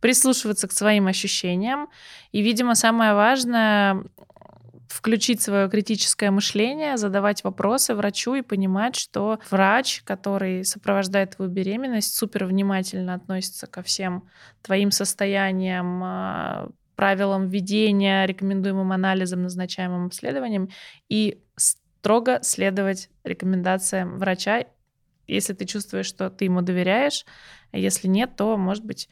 [0.00, 1.88] прислушиваться к своим ощущениям.
[2.32, 4.04] И, видимо, самое важное
[4.88, 12.14] включить свое критическое мышление, задавать вопросы врачу и понимать, что врач, который сопровождает твою беременность,
[12.14, 14.28] супер внимательно относится ко всем
[14.62, 20.70] твоим состояниям, а, правилам ведения, рекомендуемым анализам, назначаемым обследованиям
[21.08, 24.64] и строго следовать рекомендациям врача,
[25.26, 27.24] если ты чувствуешь, что ты ему доверяешь,
[27.72, 29.08] а если нет, то, может быть,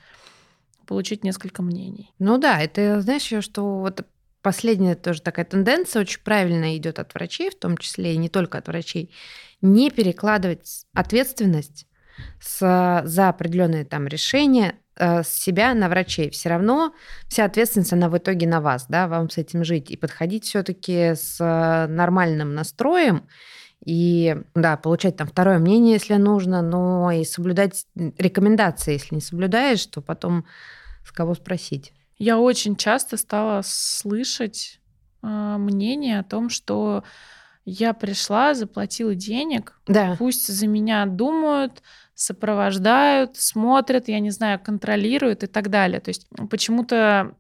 [0.86, 2.12] получить несколько мнений.
[2.18, 4.06] Ну да, это знаешь что вот
[4.42, 8.58] последняя тоже такая тенденция очень правильно идет от врачей, в том числе и не только
[8.58, 9.14] от врачей,
[9.60, 11.86] не перекладывать ответственность
[12.40, 16.30] с, за определенные там решения с себя на врачей.
[16.30, 16.94] Все равно
[17.28, 19.90] вся ответственность, она в итоге на вас, да, вам с этим жить.
[19.90, 21.38] И подходить все-таки с
[21.88, 23.26] нормальным настроем
[23.84, 28.92] и, да, получать там второе мнение, если нужно, но и соблюдать рекомендации.
[28.92, 30.44] Если не соблюдаешь, то потом
[31.04, 31.92] с кого спросить.
[32.18, 34.80] Я очень часто стала слышать
[35.22, 37.02] э, мнение о том, что
[37.64, 40.16] я пришла, заплатила денег, да.
[40.18, 41.82] пусть за меня думают,
[42.14, 46.00] сопровождают, смотрят, я не знаю, контролируют и так далее.
[46.00, 47.34] То есть почему-то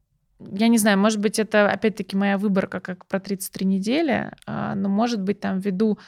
[0.50, 4.88] я не знаю, может быть, это опять-таки моя выборка как про 33 недели, а, но
[4.88, 5.98] может быть там ввиду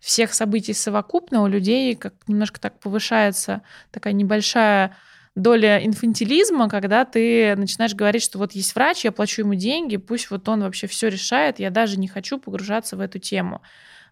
[0.00, 4.96] всех событий совокупно у людей как немножко так повышается такая небольшая
[5.34, 10.30] доля инфантилизма, когда ты начинаешь говорить, что вот есть врач, я плачу ему деньги, пусть
[10.30, 13.62] вот он вообще все решает, я даже не хочу погружаться в эту тему.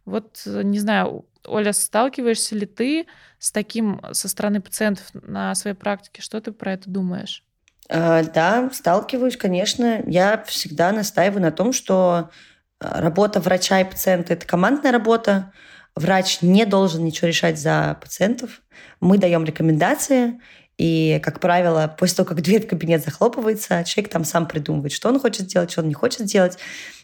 [0.04, 3.06] Вот, не знаю, Оля, сталкиваешься ли ты
[3.38, 6.22] с таким со стороны пациентов на своей практике?
[6.22, 7.44] Что ты про это думаешь?
[7.88, 10.02] А, да, сталкиваюсь, конечно.
[10.06, 12.30] Я всегда настаиваю на том, что
[12.78, 15.52] а, работа врача и пациента– это командная работа.
[15.96, 18.62] Врач не должен ничего решать за пациентов.
[19.00, 20.40] Мы даем рекомендации,
[20.78, 25.08] и, как правило, после того, как дверь в кабинет захлопывается, человек там сам придумывает, что
[25.08, 26.56] он хочет сделать, что он не хочет сделать.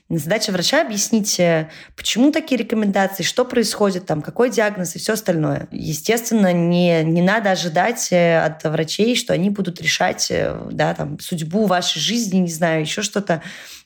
[0.09, 5.67] Задача врача объяснить, э, почему такие рекомендации, что происходит, там, какой диагноз и все остальное.
[5.73, 11.19] Естественно, не, не надо ожидать э, от врачей, что они будут решать э, да, там,
[11.19, 13.43] судьбу вашей жизни, не знаю, еще что-то.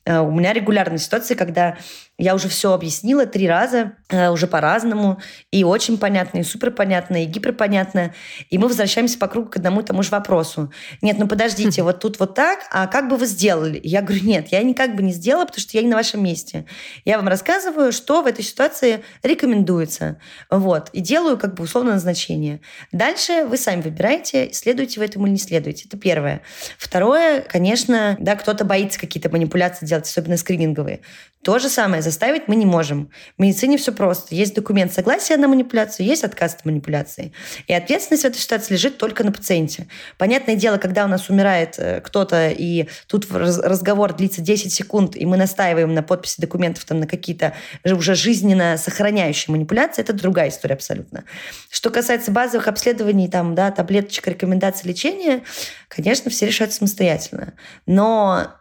[0.06, 1.76] У меня регулярные ситуации, когда
[2.20, 7.26] я уже все объяснила три раза, уже по-разному, и очень понятно, и супер понятно, и
[7.26, 8.14] гиперпонятно.
[8.50, 10.70] И мы возвращаемся по кругу к одному и тому же вопросу.
[11.00, 13.80] Нет, ну подождите, вот тут вот так, а как бы вы сделали?
[13.82, 16.66] Я говорю, нет, я никак бы не сделала, потому что я не на вашем месте.
[17.06, 20.18] Я вам рассказываю, что в этой ситуации рекомендуется.
[20.50, 20.90] Вот.
[20.92, 22.60] И делаю как бы условное назначение.
[22.92, 25.86] Дальше вы сами выбираете, следуете в этом или не следуете.
[25.88, 26.42] Это первое.
[26.76, 31.00] Второе, конечно, да, кто-то боится какие-то манипуляции делать, особенно скрининговые.
[31.42, 33.10] То же самое заставить мы не можем.
[33.38, 34.34] В медицине все просто.
[34.34, 37.32] Есть документ согласия на манипуляцию, есть отказ от манипуляции.
[37.66, 39.86] И ответственность в этой ситуации лежит только на пациенте.
[40.18, 45.24] Понятное дело, когда у нас умирает э, кто-то, и тут разговор длится 10 секунд, и
[45.24, 50.74] мы настаиваем на подписи документов там, на какие-то уже жизненно сохраняющие манипуляции, это другая история
[50.74, 51.24] абсолютно.
[51.70, 55.42] Что касается базовых обследований, там, да, таблеточек, рекомендаций лечения,
[55.88, 57.54] конечно, все решают самостоятельно.
[57.86, 58.59] Но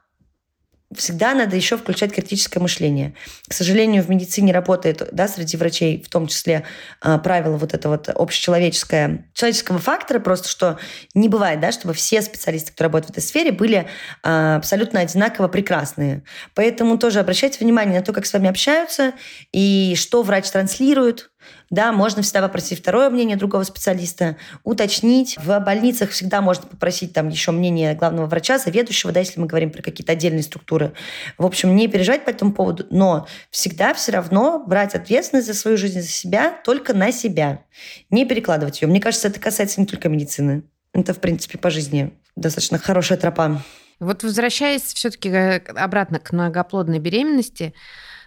[0.95, 3.13] всегда надо еще включать критическое мышление.
[3.47, 6.65] К сожалению, в медицине работает, да, среди врачей, в том числе,
[7.01, 10.79] а, правило вот это вот общечеловеческое, человеческого фактора, просто что
[11.13, 13.87] не бывает, да, чтобы все специалисты, которые работают в этой сфере, были
[14.23, 16.23] а, абсолютно одинаково прекрасные.
[16.55, 19.13] Поэтому тоже обращайте внимание на то, как с вами общаются
[19.51, 21.29] и что врач транслирует,
[21.69, 25.37] да, можно всегда попросить второе мнение другого специалиста, уточнить.
[25.37, 29.71] В больницах всегда можно попросить там еще мнение главного врача, заведующего, да, если мы говорим
[29.71, 30.93] про какие-то отдельные структуры.
[31.37, 35.77] В общем, не переживать по этому поводу, но всегда все равно брать ответственность за свою
[35.77, 37.61] жизнь, за себя, только на себя.
[38.09, 38.87] Не перекладывать ее.
[38.87, 40.63] Мне кажется, это касается не только медицины.
[40.93, 43.61] Это, в принципе, по жизни достаточно хорошая тропа.
[43.99, 47.73] Вот возвращаясь все-таки э, обратно к многоплодной беременности,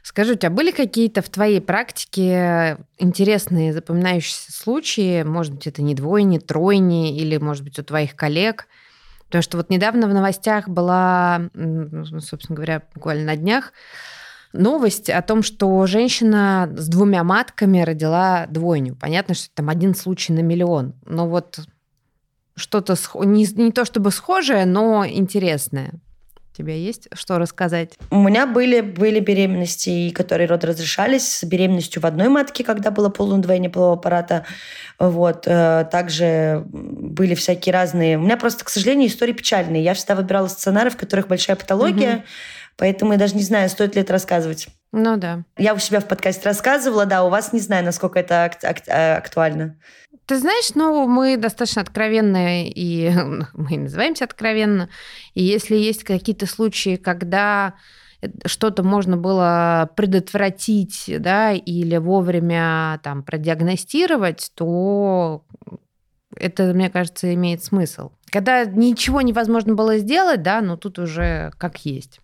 [0.03, 5.23] Скажи, у тебя были какие-то в твоей практике интересные запоминающиеся случаи?
[5.23, 8.67] Может быть, это не двое, не тройни, или, может быть, у твоих коллег?
[9.27, 11.49] Потому что вот недавно в новостях была,
[12.21, 13.73] собственно говоря, буквально на днях,
[14.53, 18.97] новость о том, что женщина с двумя матками родила двойню.
[18.97, 20.95] Понятно, что там один случай на миллион.
[21.07, 21.61] Но вот
[22.57, 25.93] что-то не, не то чтобы схожее, но интересное
[26.57, 27.99] тебя есть что рассказать?
[28.11, 33.09] У меня были, были беременности, которые роды разрешались с беременностью в одной матке, когда было
[33.09, 34.45] полное удвоение полового аппарата.
[34.99, 35.45] Вот.
[35.47, 38.19] Э, также были всякие разные...
[38.19, 39.83] У меня просто, к сожалению, истории печальные.
[39.83, 42.23] Я всегда выбирала сценарии, в которых большая патология, угу.
[42.77, 44.69] Поэтому я даже не знаю, стоит ли это рассказывать.
[44.93, 45.45] Ну да.
[45.57, 48.89] Я у себя в подкасте рассказывала, да, у вас не знаю, насколько это ак- ак-
[48.89, 49.77] э, актуально.
[50.27, 53.11] Ты знаешь, ну, мы достаточно откровенные, и
[53.55, 54.89] мы называемся откровенно.
[55.35, 57.75] И если есть какие-то случаи, когда
[58.45, 65.45] что-то можно было предотвратить, да, или вовремя там продиагностировать, то
[66.37, 68.13] это, мне кажется, имеет смысл.
[68.31, 72.21] Когда ничего невозможно было сделать, да, ну тут уже как есть.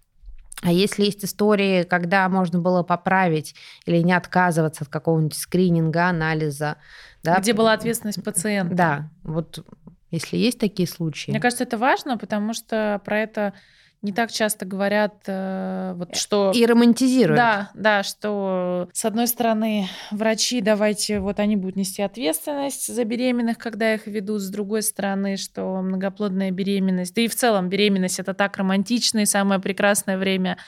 [0.62, 3.55] А если есть истории, когда можно было поправить
[3.87, 6.77] или не отказываться от какого-нибудь скрининга, анализа,
[7.23, 8.75] да, где была ответственность пациента.
[8.75, 9.64] Да, вот
[10.11, 11.31] если есть такие случаи.
[11.31, 13.55] Мне кажется, это важно, потому что про это
[14.01, 16.53] не так часто говорят, э, вот что...
[16.55, 17.37] И романтизируют.
[17.37, 23.59] Да, да, что с одной стороны врачи, давайте, вот они будут нести ответственность за беременных,
[23.59, 28.35] когда их ведут, с другой стороны, что многоплодная беременность, да и в целом беременность это
[28.35, 30.59] так романтично и самое прекрасное время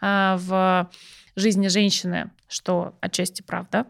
[0.00, 0.90] а, в
[1.36, 3.86] жизни женщины, что отчасти правда,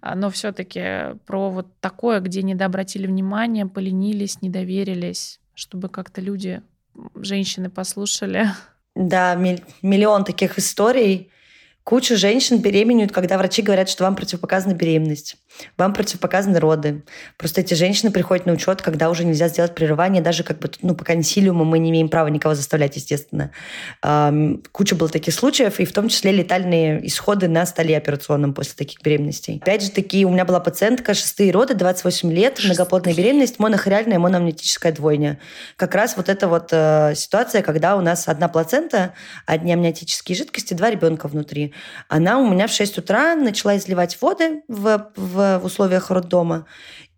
[0.00, 6.20] а, но все-таки про вот такое, где не обратили внимания, поленились, не доверились, чтобы как-то
[6.20, 6.62] люди
[7.14, 8.48] женщины послушали.
[8.94, 11.30] Да, миллион таких историй.
[11.88, 15.36] Куча женщин беременеют, когда врачи говорят, что вам противопоказана беременность,
[15.78, 17.02] вам противопоказаны роды.
[17.38, 20.94] Просто эти женщины приходят на учет, когда уже нельзя сделать прерывание, даже как бы, ну,
[20.94, 23.52] по консилиуму мы не имеем права никого заставлять, естественно.
[24.70, 29.00] Куча было таких случаев, и в том числе летальные исходы на столе операционном после таких
[29.00, 29.58] беременностей.
[29.62, 34.92] Опять же таки, у меня была пациентка, шестые роды, 28 лет, многоплодная беременность, монохориальная моноамниотическая
[34.92, 35.40] двойня.
[35.76, 39.14] Как раз вот эта вот э, ситуация, когда у нас одна плацента,
[39.46, 41.72] одни амниотические жидкости, два ребенка внутри
[42.08, 46.66] она у меня в 6 утра начала изливать воды в, в, условиях роддома.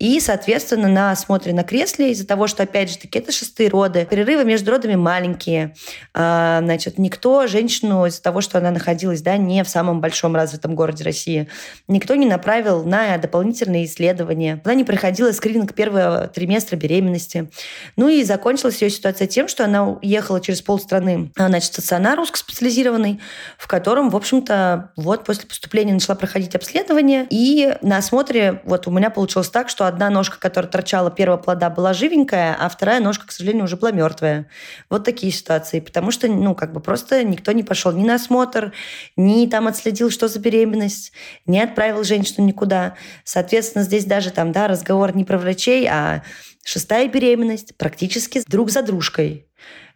[0.00, 4.06] И, соответственно, на осмотре на кресле, из-за того, что, опять же таки, это шестые роды,
[4.10, 5.74] перерывы между родами маленькие,
[6.14, 10.74] а, значит, никто женщину из-за того, что она находилась, да, не в самом большом развитом
[10.74, 11.48] городе России,
[11.86, 14.62] никто не направил на дополнительные исследования.
[14.64, 17.50] Она не проходила скрининг первого триместра беременности.
[17.96, 23.20] Ну и закончилась ее ситуация тем, что она уехала через полстраны, а, значит, стационар узкоспециализированный,
[23.58, 28.90] в котором, в общем-то, вот после поступления начала проходить обследование, и на осмотре вот у
[28.90, 33.26] меня получилось так, что одна ножка, которая торчала первого плода, была живенькая, а вторая ножка,
[33.26, 34.48] к сожалению, уже была мертвая.
[34.88, 35.80] Вот такие ситуации.
[35.80, 38.72] Потому что, ну, как бы просто никто не пошел ни на осмотр,
[39.16, 41.12] ни там отследил, что за беременность,
[41.46, 42.94] не отправил женщину никуда.
[43.24, 46.22] Соответственно, здесь даже там, да, разговор не про врачей, а
[46.64, 49.46] шестая беременность практически друг за дружкой.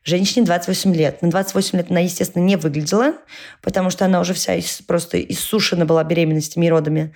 [0.04, 1.22] Женщине 28 лет.
[1.22, 3.14] На 28 лет она, естественно, не выглядела,
[3.62, 4.54] потому что она уже вся
[4.86, 7.14] просто иссушена была беременностями и родами.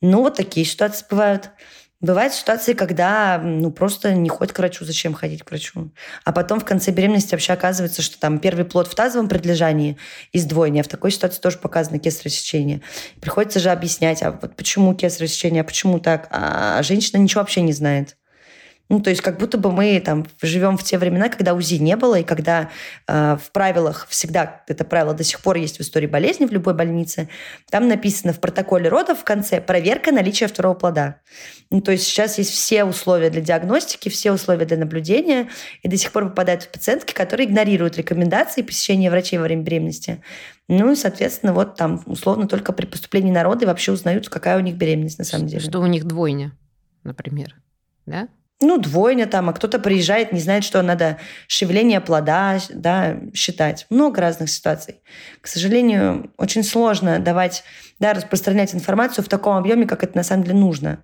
[0.00, 1.50] Ну, вот такие ситуации бывают.
[2.00, 5.92] Бывают ситуации, когда ну, просто не ходит к врачу, зачем ходить к врачу.
[6.24, 9.98] А потом в конце беременности вообще оказывается, что там первый плод в тазовом предлежании
[10.32, 12.80] из двойни, а в такой ситуации тоже показано кесарево сечение.
[13.20, 16.28] Приходится же объяснять, а вот почему кесарево сечение, а почему так.
[16.30, 18.16] А женщина ничего вообще не знает.
[18.90, 21.94] Ну, то есть как будто бы мы там живем в те времена, когда УЗИ не
[21.94, 22.70] было, и когда
[23.06, 26.74] э, в правилах всегда, это правило до сих пор есть в истории болезни в любой
[26.74, 27.28] больнице,
[27.70, 31.20] там написано в протоколе родов в конце проверка наличия второго плода.
[31.70, 35.48] Ну, то есть сейчас есть все условия для диагностики, все условия для наблюдения,
[35.82, 40.20] и до сих пор попадают пациентки, которые игнорируют рекомендации посещения врачей во время беременности.
[40.66, 44.60] Ну и, соответственно, вот там условно только при поступлении на роды вообще узнают, какая у
[44.60, 45.62] них беременность на самом деле.
[45.62, 46.58] Что у них двойня,
[47.04, 47.54] например,
[48.04, 48.26] да?
[48.60, 51.18] Ну, двойня там, а кто-то приезжает, не знает, что надо
[51.48, 53.86] шевеление плода да, считать.
[53.88, 55.00] Много разных ситуаций.
[55.40, 57.64] К сожалению, очень сложно давать,
[57.98, 61.02] да, распространять информацию в таком объеме, как это на самом деле нужно.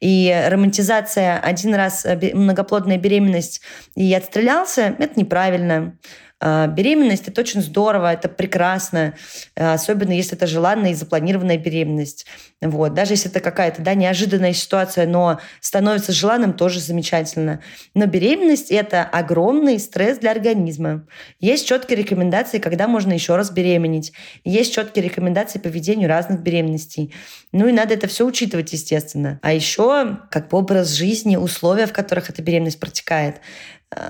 [0.00, 3.62] И романтизация один раз э, многоплодная беременность
[3.94, 5.96] и отстрелялся, это неправильно.
[6.40, 9.14] А, беременность– это очень здорово, это прекрасно,
[9.56, 12.26] а, особенно если это желанная и запланированная беременность.
[12.60, 12.94] Вот.
[12.94, 17.60] Даже если это какая-то да, неожиданная ситуация, но становится желанным, тоже замечательно.
[17.94, 21.06] Но беременность– это огромный стресс для организма.
[21.40, 24.12] Есть четкие рекомендации, когда можно еще раз беременеть.
[24.44, 27.14] Есть четкие рекомендации по ведению разных беременностей.
[27.52, 29.40] Ну и надо это все учитывать, естественно.
[29.42, 33.36] А еще как бы образ жизни, условия, в которых эта беременность протекает.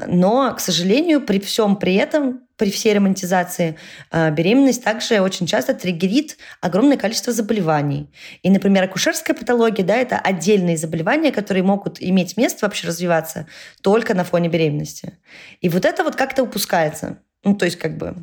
[0.06, 3.78] Но, к сожалению, при всем при этом, при всей романтизации,
[4.10, 8.10] э, беременность также очень часто триггерит огромное количество заболеваний.
[8.42, 13.46] И, например, акушерская патология, да, это отдельные заболевания, которые могут иметь место вообще развиваться
[13.80, 15.18] только на фоне беременности.
[15.60, 17.18] И вот это вот как-то упускается.
[17.44, 18.16] Ну, то есть как бы...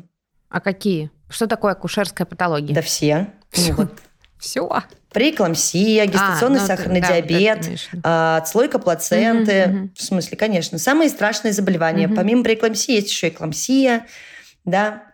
[0.50, 1.10] А какие?
[1.30, 2.74] Что такое акушерская патология?
[2.74, 3.28] Да все.
[3.56, 3.92] Ну, вот
[4.38, 4.68] все.
[5.16, 7.70] Преэклампсия, гестационный а, ну, сахарный да, диабет,
[8.04, 9.64] а, отслойка плаценты.
[9.66, 9.90] Угу.
[9.96, 10.76] В смысле, конечно.
[10.76, 12.06] Самые страшные заболевания.
[12.06, 12.16] Угу.
[12.16, 14.08] Помимо преэклампсии есть еще эклампсия.
[14.66, 15.04] Да.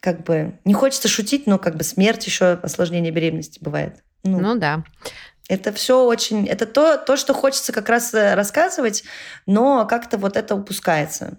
[0.00, 3.96] Как бы не хочется шутить, но как бы смерть еще, осложнение беременности бывает.
[4.24, 4.84] Ну, ну да.
[5.50, 6.46] Это все очень...
[6.46, 9.04] Это то, то, что хочется как раз э, рассказывать,
[9.44, 11.36] но как-то вот это упускается.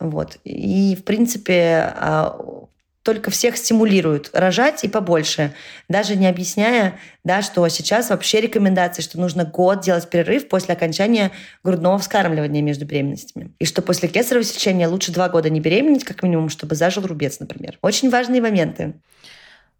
[0.00, 0.38] Вот.
[0.42, 2.36] И, в принципе, а,
[3.02, 5.54] только всех стимулируют рожать и побольше,
[5.88, 11.32] даже не объясняя, да, что сейчас вообще рекомендации, что нужно год делать перерыв после окончания
[11.64, 13.52] грудного вскармливания между беременностями.
[13.58, 17.40] И что после кесарево сечения лучше два года не беременеть, как минимум, чтобы зажил рубец,
[17.40, 17.78] например.
[17.82, 18.94] Очень важные моменты.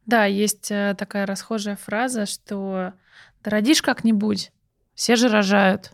[0.05, 2.93] Да, есть э, такая расхожая фраза, что
[3.45, 4.51] «да родишь как-нибудь,
[4.95, 5.93] все же рожают».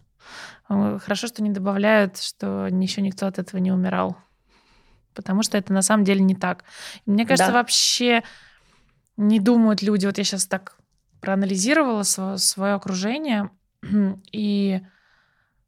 [0.71, 4.17] Э, хорошо, что не добавляют, что еще никто от этого не умирал
[5.19, 6.65] потому что это на самом деле не так.
[7.07, 7.59] мне кажется, да.
[7.59, 8.23] вообще
[9.17, 10.07] не думают люди.
[10.07, 10.77] Вот я сейчас так
[11.21, 13.51] проанализировала свое, свое окружение,
[14.33, 14.81] и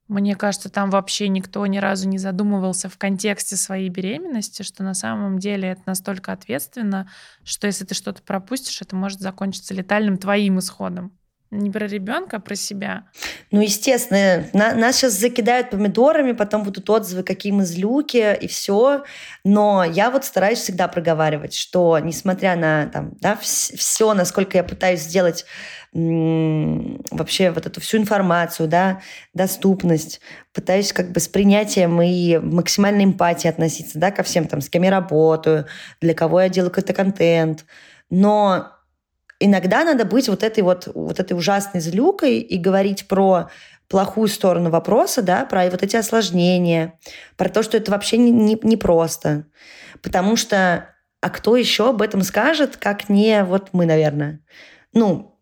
[0.06, 4.94] мне кажется, там вообще никто ни разу не задумывался в контексте своей беременности, что на
[4.94, 7.08] самом деле это настолько ответственно,
[7.44, 11.16] что если ты что-то пропустишь, это может закончиться летальным твоим исходом.
[11.50, 13.08] Не про ребенка, а про себя.
[13.50, 19.02] Ну, естественно, на, нас сейчас закидают помидорами, потом будут отзывы, какие мы злюки и все.
[19.42, 25.00] Но я вот стараюсь всегда проговаривать, что несмотря на там, да, все, насколько я пытаюсь
[25.00, 25.44] сделать
[25.92, 29.00] вообще вот эту всю информацию, да,
[29.34, 30.20] доступность,
[30.52, 34.84] пытаюсь как бы с принятием и максимальной эмпатией относиться, да, ко всем там, с кем
[34.84, 35.66] я работаю,
[36.00, 37.64] для кого я делаю какой-то контент.
[38.08, 38.79] Но
[39.40, 43.48] иногда надо быть вот этой вот, вот этой ужасной злюкой и говорить про
[43.88, 46.94] плохую сторону вопроса, да, про вот эти осложнения,
[47.36, 49.46] про то, что это вообще не, не, не просто.
[50.00, 54.40] Потому что, а кто еще об этом скажет, как не вот мы, наверное.
[54.92, 55.36] Ну,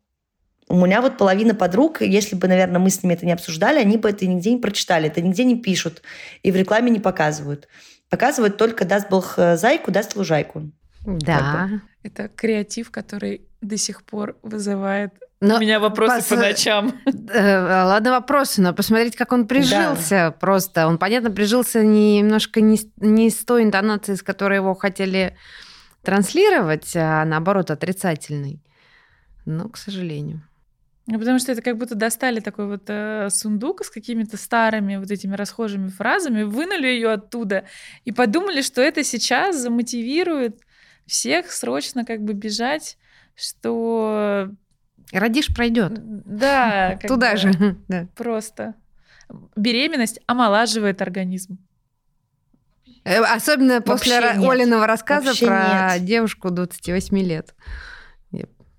[0.68, 3.96] у меня вот половина подруг, если бы, наверное, мы с ними это не обсуждали, они
[3.96, 6.02] бы это нигде не прочитали, это нигде не пишут
[6.42, 7.68] и в рекламе не показывают.
[8.08, 10.70] Показывают только «даст Бог э, зайку, даст лужайку».
[11.04, 11.38] Да.
[11.38, 11.80] Как бы.
[12.02, 16.28] Это креатив, который до сих пор вызывает но у меня вопросы пос...
[16.28, 17.00] по ночам.
[17.30, 20.30] Э, ладно, вопросы, но посмотреть, как он прижился да.
[20.30, 20.88] просто.
[20.88, 25.36] Он, понятно, прижился немножко не, не с той интонацией, с которой его хотели
[26.02, 28.60] транслировать, а наоборот отрицательной.
[29.44, 30.42] Но, к сожалению.
[31.06, 35.10] Ну, потому что это как будто достали такой вот э, сундук с какими-то старыми вот
[35.10, 37.64] этими расхожими фразами, вынули ее оттуда
[38.04, 40.60] и подумали, что это сейчас замотивирует
[41.08, 42.96] всех срочно как бы бежать,
[43.34, 44.50] что...
[45.12, 45.94] Родишь, пройдет.
[45.96, 46.98] Да.
[47.08, 47.76] Туда же.
[48.14, 48.74] Просто.
[49.56, 51.58] Беременность омолаживает организм.
[53.04, 57.54] Э, особенно после Олиного рассказа про девушку 28 лет.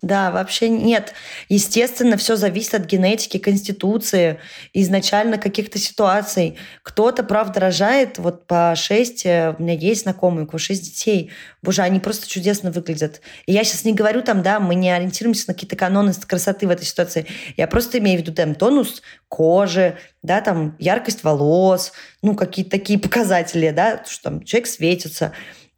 [0.02, 1.14] Да, вообще нет.
[1.50, 4.39] Естественно, все зависит от генетики, конституции,
[4.74, 6.58] изначально каких-то ситуаций.
[6.84, 11.32] Кто-то, правда, рожает вот по шесть, э, у меня есть знакомые, у кого шесть детей.
[11.62, 13.20] Боже, они просто чудесно выглядят.
[13.45, 16.70] И я сейчас не говорю там, да, мы не ориентируемся на какие-то каноны красоты в
[16.70, 17.26] этой ситуации.
[17.58, 21.91] Я просто имею в виду там тонус кожи, да, там яркость волос,
[22.22, 25.34] ну, какие-то такие показатели, да, что там человек светится.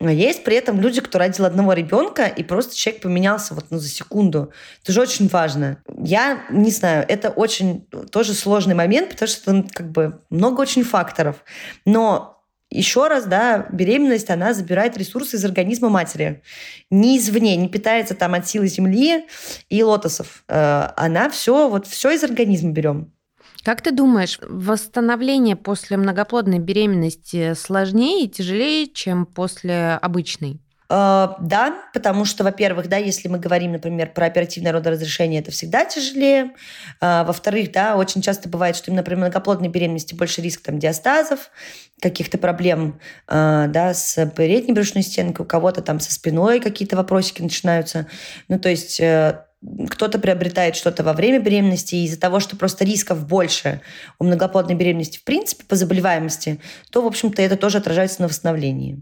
[0.07, 3.77] А есть при этом люди, кто родил одного ребенка, и просто человек поменялся вот ну,
[3.77, 4.51] за секунду.
[4.83, 5.77] Это же очень важно.
[5.97, 10.83] Я не знаю, это очень тоже сложный момент, потому что там как бы много очень
[10.83, 11.43] факторов.
[11.85, 12.41] Но
[12.71, 16.41] еще раз, да, беременность, она забирает ресурсы из организма матери.
[16.89, 19.27] Не извне, не питается там от силы земли
[19.69, 20.43] и лотосов.
[20.47, 23.11] Э, она все, вот все из организма берем.
[23.63, 30.59] Как ты думаешь, восстановление после многоплодной беременности сложнее и тяжелее, чем после обычной?
[30.91, 35.85] Uh, да, потому что, во-первых, да, если мы говорим, например, про оперативное родоразрешение, это всегда
[35.85, 36.51] тяжелее.
[36.99, 41.49] Uh, во-вторых, да, очень часто бывает, что именно при многоплодной беременности больше риск там диастазов,
[42.01, 42.99] каких-то проблем,
[43.29, 48.07] uh, да, с передней брюшной стенкой, у кого-то там со спиной какие-то вопросики начинаются.
[48.49, 49.45] Ну, то есть э,
[49.89, 53.81] кто-то приобретает что-то во время беременности, и из-за того, что просто рисков больше
[54.17, 56.59] у многоплодной беременности в принципе по заболеваемости,
[56.89, 59.01] то, в общем-то, это тоже отражается на восстановлении.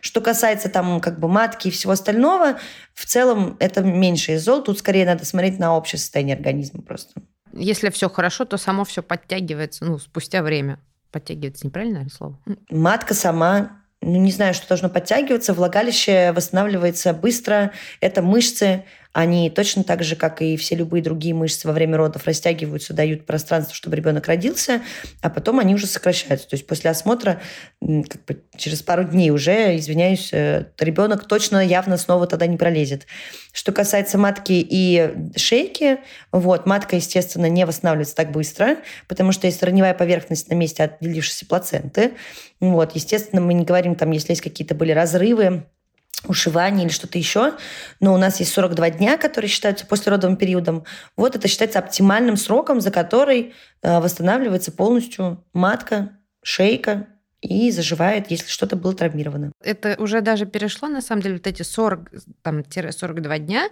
[0.00, 2.58] Что касается там как бы матки и всего остального,
[2.94, 4.62] в целом это меньше из зол.
[4.62, 7.22] Тут скорее надо смотреть на общее состояние организма просто.
[7.52, 10.78] Если все хорошо, то само все подтягивается, ну, спустя время.
[11.10, 12.38] Подтягивается неправильное слово?
[12.70, 15.52] Матка сама ну, не знаю, что должно подтягиваться.
[15.52, 17.72] Влагалище восстанавливается быстро.
[18.00, 22.26] Это мышцы, они точно так же, как и все любые другие мышцы во время родов,
[22.26, 24.82] растягиваются, дают пространство, чтобы ребенок родился,
[25.20, 26.48] а потом они уже сокращаются.
[26.48, 27.40] То есть после осмотра
[27.80, 33.06] как бы через пару дней уже, извиняюсь, э, ребенок точно явно снова тогда не пролезет.
[33.52, 35.98] Что касается матки и шейки,
[36.30, 38.76] вот, матка, естественно, не восстанавливается так быстро,
[39.08, 42.12] потому что есть раневая поверхность на месте отделившейся плаценты.
[42.60, 45.64] Вот, естественно, мы не говорим, там, если есть какие-то были разрывы,
[46.24, 47.54] ушивание или что-то еще,
[48.00, 50.84] но у нас есть 42 дня, которые считаются послеродовым периодом.
[51.16, 56.10] Вот это считается оптимальным сроком, за который э, восстанавливается полностью матка,
[56.42, 57.06] шейка
[57.40, 59.52] и заживает, если что-то было травмировано.
[59.62, 62.10] Это уже даже перешло, на самом деле, вот эти 40,
[62.42, 63.68] там, 42 дня,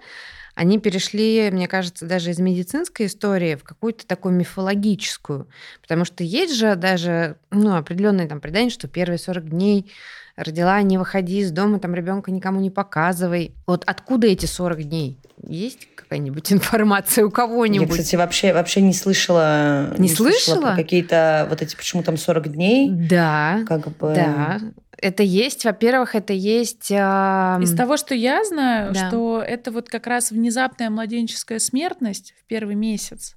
[0.54, 5.48] они перешли, мне кажется, даже из медицинской истории в какую-то такую мифологическую.
[5.82, 9.92] Потому что есть же даже ну, определенные там предания, что первые 40 дней
[10.38, 13.52] родила, не выходи из дома, там ребенка никому не показывай.
[13.66, 15.18] Вот откуда эти 40 дней?
[15.46, 17.88] Есть какая-нибудь информация у кого-нибудь?
[17.88, 19.94] Я, кстати, вообще, вообще не слышала.
[19.98, 20.54] Не, не слышала?
[20.54, 22.90] слышала какие-то вот эти, почему там 40 дней.
[22.90, 23.64] Да.
[23.66, 24.14] Как бы...
[24.14, 24.60] Да.
[25.00, 26.90] Это есть, во-первых, это есть...
[26.90, 27.58] Э...
[27.62, 29.08] Из того, что я знаю, да.
[29.08, 33.36] что это вот как раз внезапная младенческая смертность в первый месяц.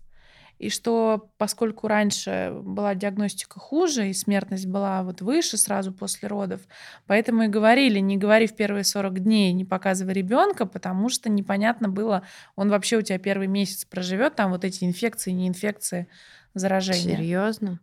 [0.62, 6.62] И что поскольку раньше была диагностика хуже, и смертность была вот выше сразу после родов,
[7.08, 11.90] поэтому и говорили, не говори в первые 40 дней, не показывай ребенка, потому что непонятно
[11.90, 12.22] было,
[12.56, 16.08] он вообще у тебя первый месяц проживет, там вот эти инфекции, не инфекции,
[16.54, 17.18] заражения.
[17.18, 17.80] Серьезно?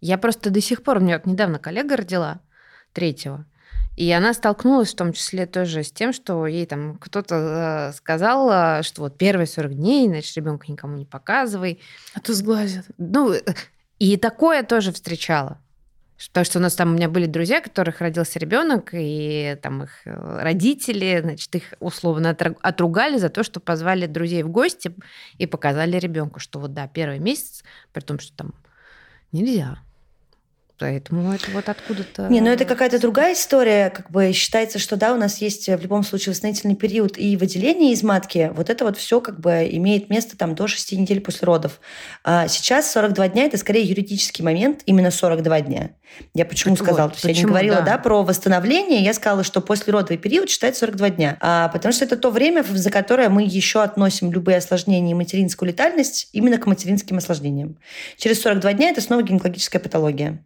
[0.00, 2.40] Я просто до сих пор, у меня вот недавно коллега родила
[2.92, 3.46] третьего,
[3.96, 8.50] и она столкнулась в том числе тоже с тем, что ей там кто-то э, сказал,
[8.50, 11.80] э, что вот первые 40 дней, значит, ребенка никому не показывай.
[12.14, 12.86] А то сглазят.
[12.96, 13.34] Ну,
[13.98, 15.58] и такое тоже встречала.
[16.28, 19.82] Потому что у нас там у меня были друзья, у которых родился ребенок, и там
[19.82, 24.94] их э, родители, значит, их условно отругали за то, что позвали друзей в гости
[25.36, 27.62] и показали ребенку, что вот да, первый месяц,
[27.92, 28.54] при том, что там
[29.32, 29.78] нельзя.
[30.82, 32.26] Поэтому это вот откуда-то...
[32.26, 33.88] Не, ну это какая-то другая история.
[33.90, 37.92] Как бы считается, что да, у нас есть в любом случае восстановительный период и выделение
[37.92, 38.50] из матки.
[38.52, 41.80] Вот это вот все как бы имеет место там до 6 недель после родов.
[42.24, 45.90] А сейчас 42 дня– это скорее юридический момент, именно 42 дня.
[46.34, 47.06] Я почему так сказала?
[47.06, 47.92] Вот, почему, я не говорила да.
[47.92, 51.38] Да, про восстановление, я сказала, что после родовый период считается 42 дня.
[51.40, 55.68] А, потому что это то время, за которое мы еще относим любые осложнения и материнскую
[55.68, 57.78] летальность именно к материнским осложнениям.
[58.16, 60.44] Через 42 дня это снова гинекологическая патология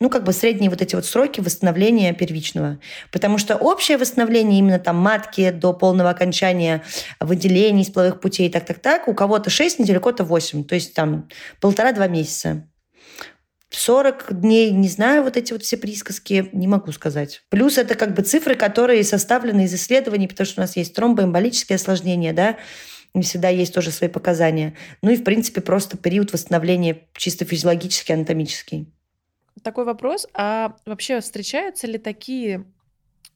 [0.00, 2.78] ну, как бы средние вот эти вот сроки восстановления первичного.
[3.10, 6.82] Потому что общее восстановление именно там матки до полного окончания
[7.20, 11.28] выделений половых путей, так-так-так, у кого-то 6 недель, у кого-то 8, то есть там
[11.60, 12.66] полтора-два месяца.
[13.70, 17.42] 40 дней, не знаю, вот эти вот все присказки, не могу сказать.
[17.48, 21.76] Плюс это как бы цифры, которые составлены из исследований, потому что у нас есть тромбоэмболические
[21.76, 22.58] осложнения, да,
[23.14, 24.74] не всегда есть тоже свои показания.
[25.02, 28.92] Ну и, в принципе, просто период восстановления чисто физиологический, анатомический
[29.62, 30.26] такой вопрос.
[30.34, 32.64] А вообще встречаются ли такие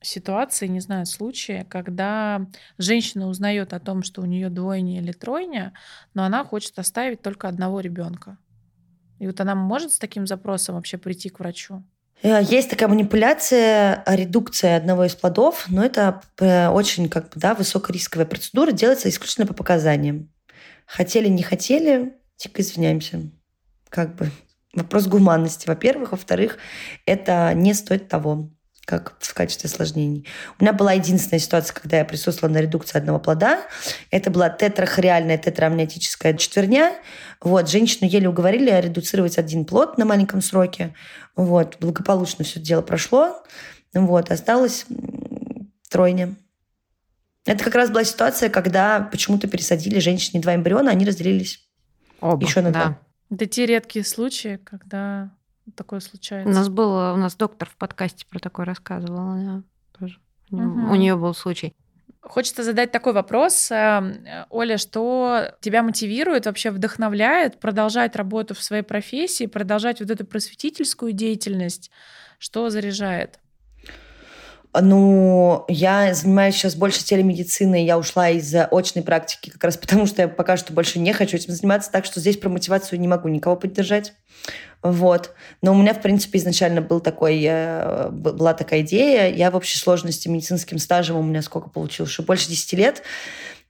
[0.01, 2.47] ситуации, не знаю, случаи, когда
[2.79, 5.73] женщина узнает о том, что у нее двойня или тройня,
[6.15, 8.39] но она хочет оставить только одного ребенка?
[9.19, 11.83] И вот она может с таким запросом вообще прийти к врачу?
[12.23, 17.55] Э, есть такая манипуляция, редукция одного из плодов, но это э, очень как бы, да,
[17.55, 20.31] высокорисковая процедура, делается исключительно по показаниям.
[20.87, 23.23] Хотели, не хотели, дико извиняемся.
[23.89, 24.31] Как бы
[24.77, 26.13] Вопрос гуманности, во-первых.
[26.13, 26.59] Во-вторых,
[27.07, 28.51] это не стоит того,
[28.85, 30.27] как в качестве осложнений.
[30.61, 33.63] У меня была единственная ситуация, когда я присутствовала на редукции одного плода.
[34.13, 36.93] Это была тетрахориальная тетраамниотическая четверня.
[37.41, 40.95] Вот, женщину еле уговорили редуцировать один плод на маленьком сроке.
[41.35, 43.43] Вот, благополучно все дело прошло.
[43.93, 44.87] Вот, осталось
[45.91, 46.37] тройня.
[47.45, 51.61] Это как раз была ситуация, когда почему-то пересадили женщине два эмбриона, они разделились
[52.21, 52.85] Оба, еще на да.
[52.85, 52.99] два.
[53.31, 55.31] Это те редкие случаи, когда
[55.75, 56.49] такое случается.
[56.49, 59.63] У нас был, у нас доктор в подкасте про такое рассказывал, да,
[59.99, 60.19] тоже.
[60.51, 60.93] Угу.
[60.93, 61.75] У нее был случай.
[62.21, 68.83] Хочется задать такой вопрос, э, Оля, что тебя мотивирует, вообще вдохновляет продолжать работу в своей
[68.83, 71.91] профессии, продолжать вот эту просветительскую деятельность,
[72.39, 73.39] что заряжает?
[74.75, 80.23] Ну, я занимаюсь сейчас больше телемедициной, я ушла из очной практики как раз потому, что
[80.23, 83.29] я пока что больше не хочу этим заниматься, так что здесь про мотивацию не могу
[83.29, 84.13] никого поддержать.
[84.83, 85.35] Вот.
[85.63, 89.35] Но у меня, в принципе, изначально был такой, э, была такая идея.
[89.35, 92.17] Я в общей сложности медицинским стажем у меня сколько получилось?
[92.21, 93.03] Больше 10 лет.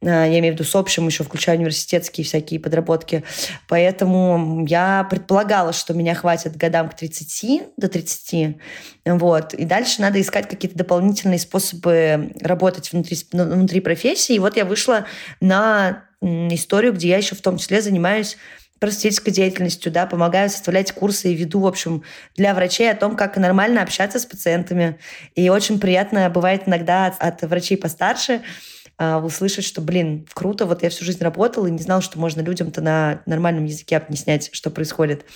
[0.02, 3.24] Э, я имею в виду с общим, еще включая университетские всякие подработки.
[3.68, 8.56] Поэтому я предполагала, что меня хватит годам к 30, до 30.
[9.04, 9.54] Вот.
[9.54, 14.34] И дальше надо искать какие-то дополнительные способы работать внутри, ну, внутри профессии.
[14.34, 15.06] И вот я вышла
[15.40, 18.36] на историю, где я еще в том числе занимаюсь
[18.78, 22.02] просветительской деятельностью, да, помогаю составлять курсы и веду, в общем,
[22.36, 24.98] для врачей о том, как нормально общаться с пациентами.
[25.34, 28.42] И очень приятно бывает иногда от, от врачей постарше,
[28.98, 32.40] а, услышать, что, блин, круто, вот я всю жизнь работала и не знала, что можно
[32.40, 35.26] людям-то на нормальном языке объяснять, что происходит.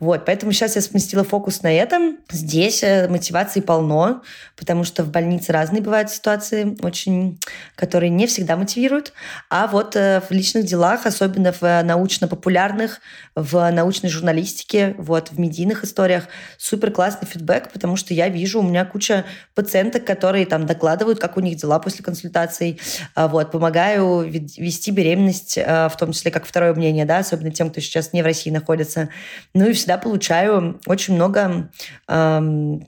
[0.00, 2.16] Вот, поэтому сейчас я сместила фокус на этом.
[2.30, 4.22] Здесь э, мотивации полно,
[4.56, 7.38] потому что в больнице разные бывают ситуации, очень,
[7.76, 9.12] которые не всегда мотивируют.
[9.50, 13.00] А вот э, в личных делах, особенно в научно-популярных,
[13.34, 16.24] в научной журналистике, вот, в медийных историях,
[16.56, 21.36] супер классный фидбэк, потому что я вижу, у меня куча пациенток, которые там докладывают, как
[21.36, 22.80] у них дела после консультаций,
[23.16, 27.80] вот, помогаю вести беременность, а, в том числе как второе мнение, да, особенно тем, кто
[27.80, 29.08] сейчас не в России находится.
[29.54, 31.70] Ну и всегда получаю очень много
[32.08, 32.86] эм,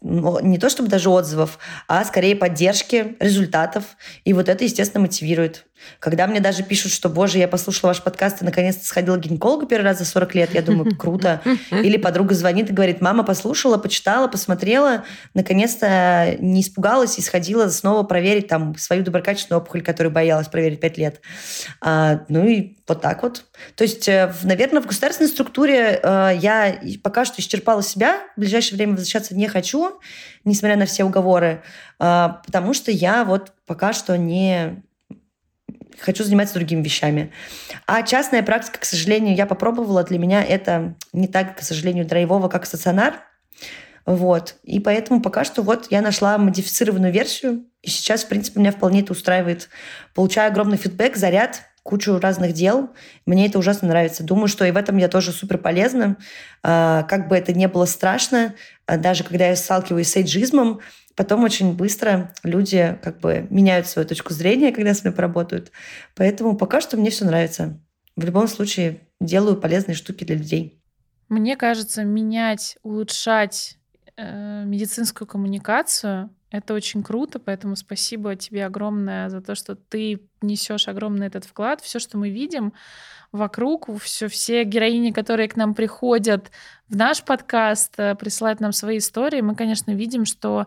[0.00, 3.84] не то чтобы даже отзывов, а скорее поддержки, результатов.
[4.24, 5.66] И вот это, естественно, мотивирует.
[6.00, 9.66] Когда мне даже пишут, что, боже, я послушала ваш подкаст и наконец-то сходила к гинекологу
[9.66, 11.40] первый раз за 40 лет, я думаю, круто.
[11.70, 15.04] Или подруга звонит и говорит, мама послушала, почитала, посмотрела,
[15.34, 20.98] наконец-то не испугалась и сходила снова проверить там свою доброкачественную опухоль, которую боялась проверить 5
[20.98, 21.20] лет.
[21.80, 23.44] А, ну и вот так вот.
[23.76, 28.20] То есть, э, наверное, в государственной структуре э, я пока что исчерпала себя.
[28.36, 30.00] В ближайшее время возвращаться не хочу,
[30.44, 31.62] несмотря на все уговоры,
[32.00, 34.82] э, потому что я вот пока что не
[35.98, 37.32] хочу заниматься другими вещами.
[37.86, 40.04] А частная практика, к сожалению, я попробовала.
[40.04, 43.22] Для меня это не так, к сожалению, драйвово, как стационар.
[44.06, 44.54] Вот.
[44.62, 47.66] И поэтому пока что вот я нашла модифицированную версию.
[47.82, 49.68] И сейчас, в принципе, меня вполне это устраивает.
[50.14, 52.90] Получаю огромный фидбэк, заряд, кучу разных дел.
[53.26, 54.22] Мне это ужасно нравится.
[54.22, 56.16] Думаю, что и в этом я тоже супер полезна.
[56.62, 58.54] А, как бы это не было страшно,
[58.96, 60.80] даже когда я сталкиваюсь с эйджизмом,
[61.14, 65.72] потом очень быстро люди как бы меняют свою точку зрения, когда с мной поработают.
[66.14, 67.80] Поэтому пока что мне все нравится.
[68.16, 70.82] В любом случае делаю полезные штуки для людей.
[71.28, 73.78] Мне кажется, менять, улучшать
[74.16, 80.88] э, медицинскую коммуникацию это очень круто, поэтому спасибо тебе огромное за то, что ты несешь
[80.88, 81.80] огромный этот вклад.
[81.80, 82.72] Все, что мы видим
[83.32, 86.50] вокруг, все, все героини, которые к нам приходят
[86.88, 90.66] в наш подкаст, э, присылают нам свои истории, мы, конечно, видим, что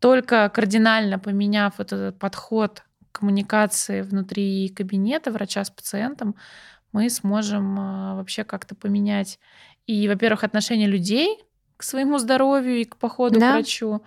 [0.00, 6.34] только кардинально поменяв вот этот подход к коммуникации внутри кабинета врача с пациентом,
[6.92, 9.38] мы сможем а, вообще как-то поменять
[9.86, 11.38] и, во-первых, отношение людей
[11.76, 13.52] к своему здоровью и к походу да.
[13.52, 14.02] к врачу,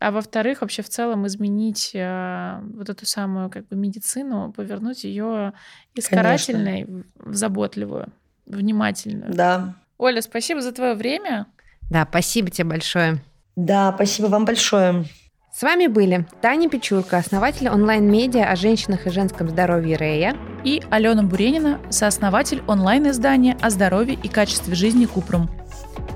[0.00, 5.52] а во-вторых, вообще в целом изменить э, вот эту самую как бы медицину, повернуть ее
[5.94, 6.16] из Конечно.
[6.16, 6.86] карательной
[7.16, 8.08] в заботливую,
[8.46, 9.34] внимательную.
[9.34, 9.74] Да.
[9.98, 11.46] Оля, спасибо за твое время.
[11.90, 13.18] Да, спасибо тебе большое.
[13.56, 15.04] Да, спасибо вам большое.
[15.52, 20.34] С вами были Таня Печурка, основатель онлайн-медиа о женщинах и женском здоровье Рея.
[20.64, 25.50] И Алена Буренина, сооснователь онлайн-издания о здоровье и качестве жизни Купрум.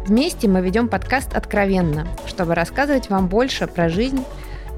[0.07, 4.25] Вместе мы ведем подкаст «Откровенно», чтобы рассказывать вам больше про жизнь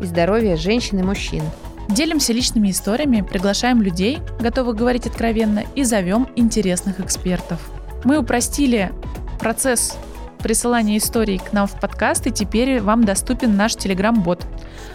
[0.01, 1.43] и здоровье женщин и мужчин.
[1.89, 7.61] Делимся личными историями, приглашаем людей, готовых говорить откровенно, и зовем интересных экспертов.
[8.05, 8.93] Мы упростили
[9.39, 9.97] процесс
[10.39, 14.47] присылания историй к нам в подкаст, и теперь вам доступен наш телеграм-бот.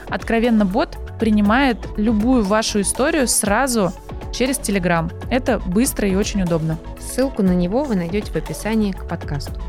[0.07, 3.93] Откровенно бот принимает любую вашу историю сразу
[4.34, 5.12] через Телеграм.
[5.30, 6.78] Это быстро и очень удобно.
[6.99, 9.59] Ссылку на него вы найдете в описании к подкасту.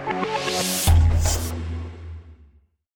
[0.00, 0.33] Thank you.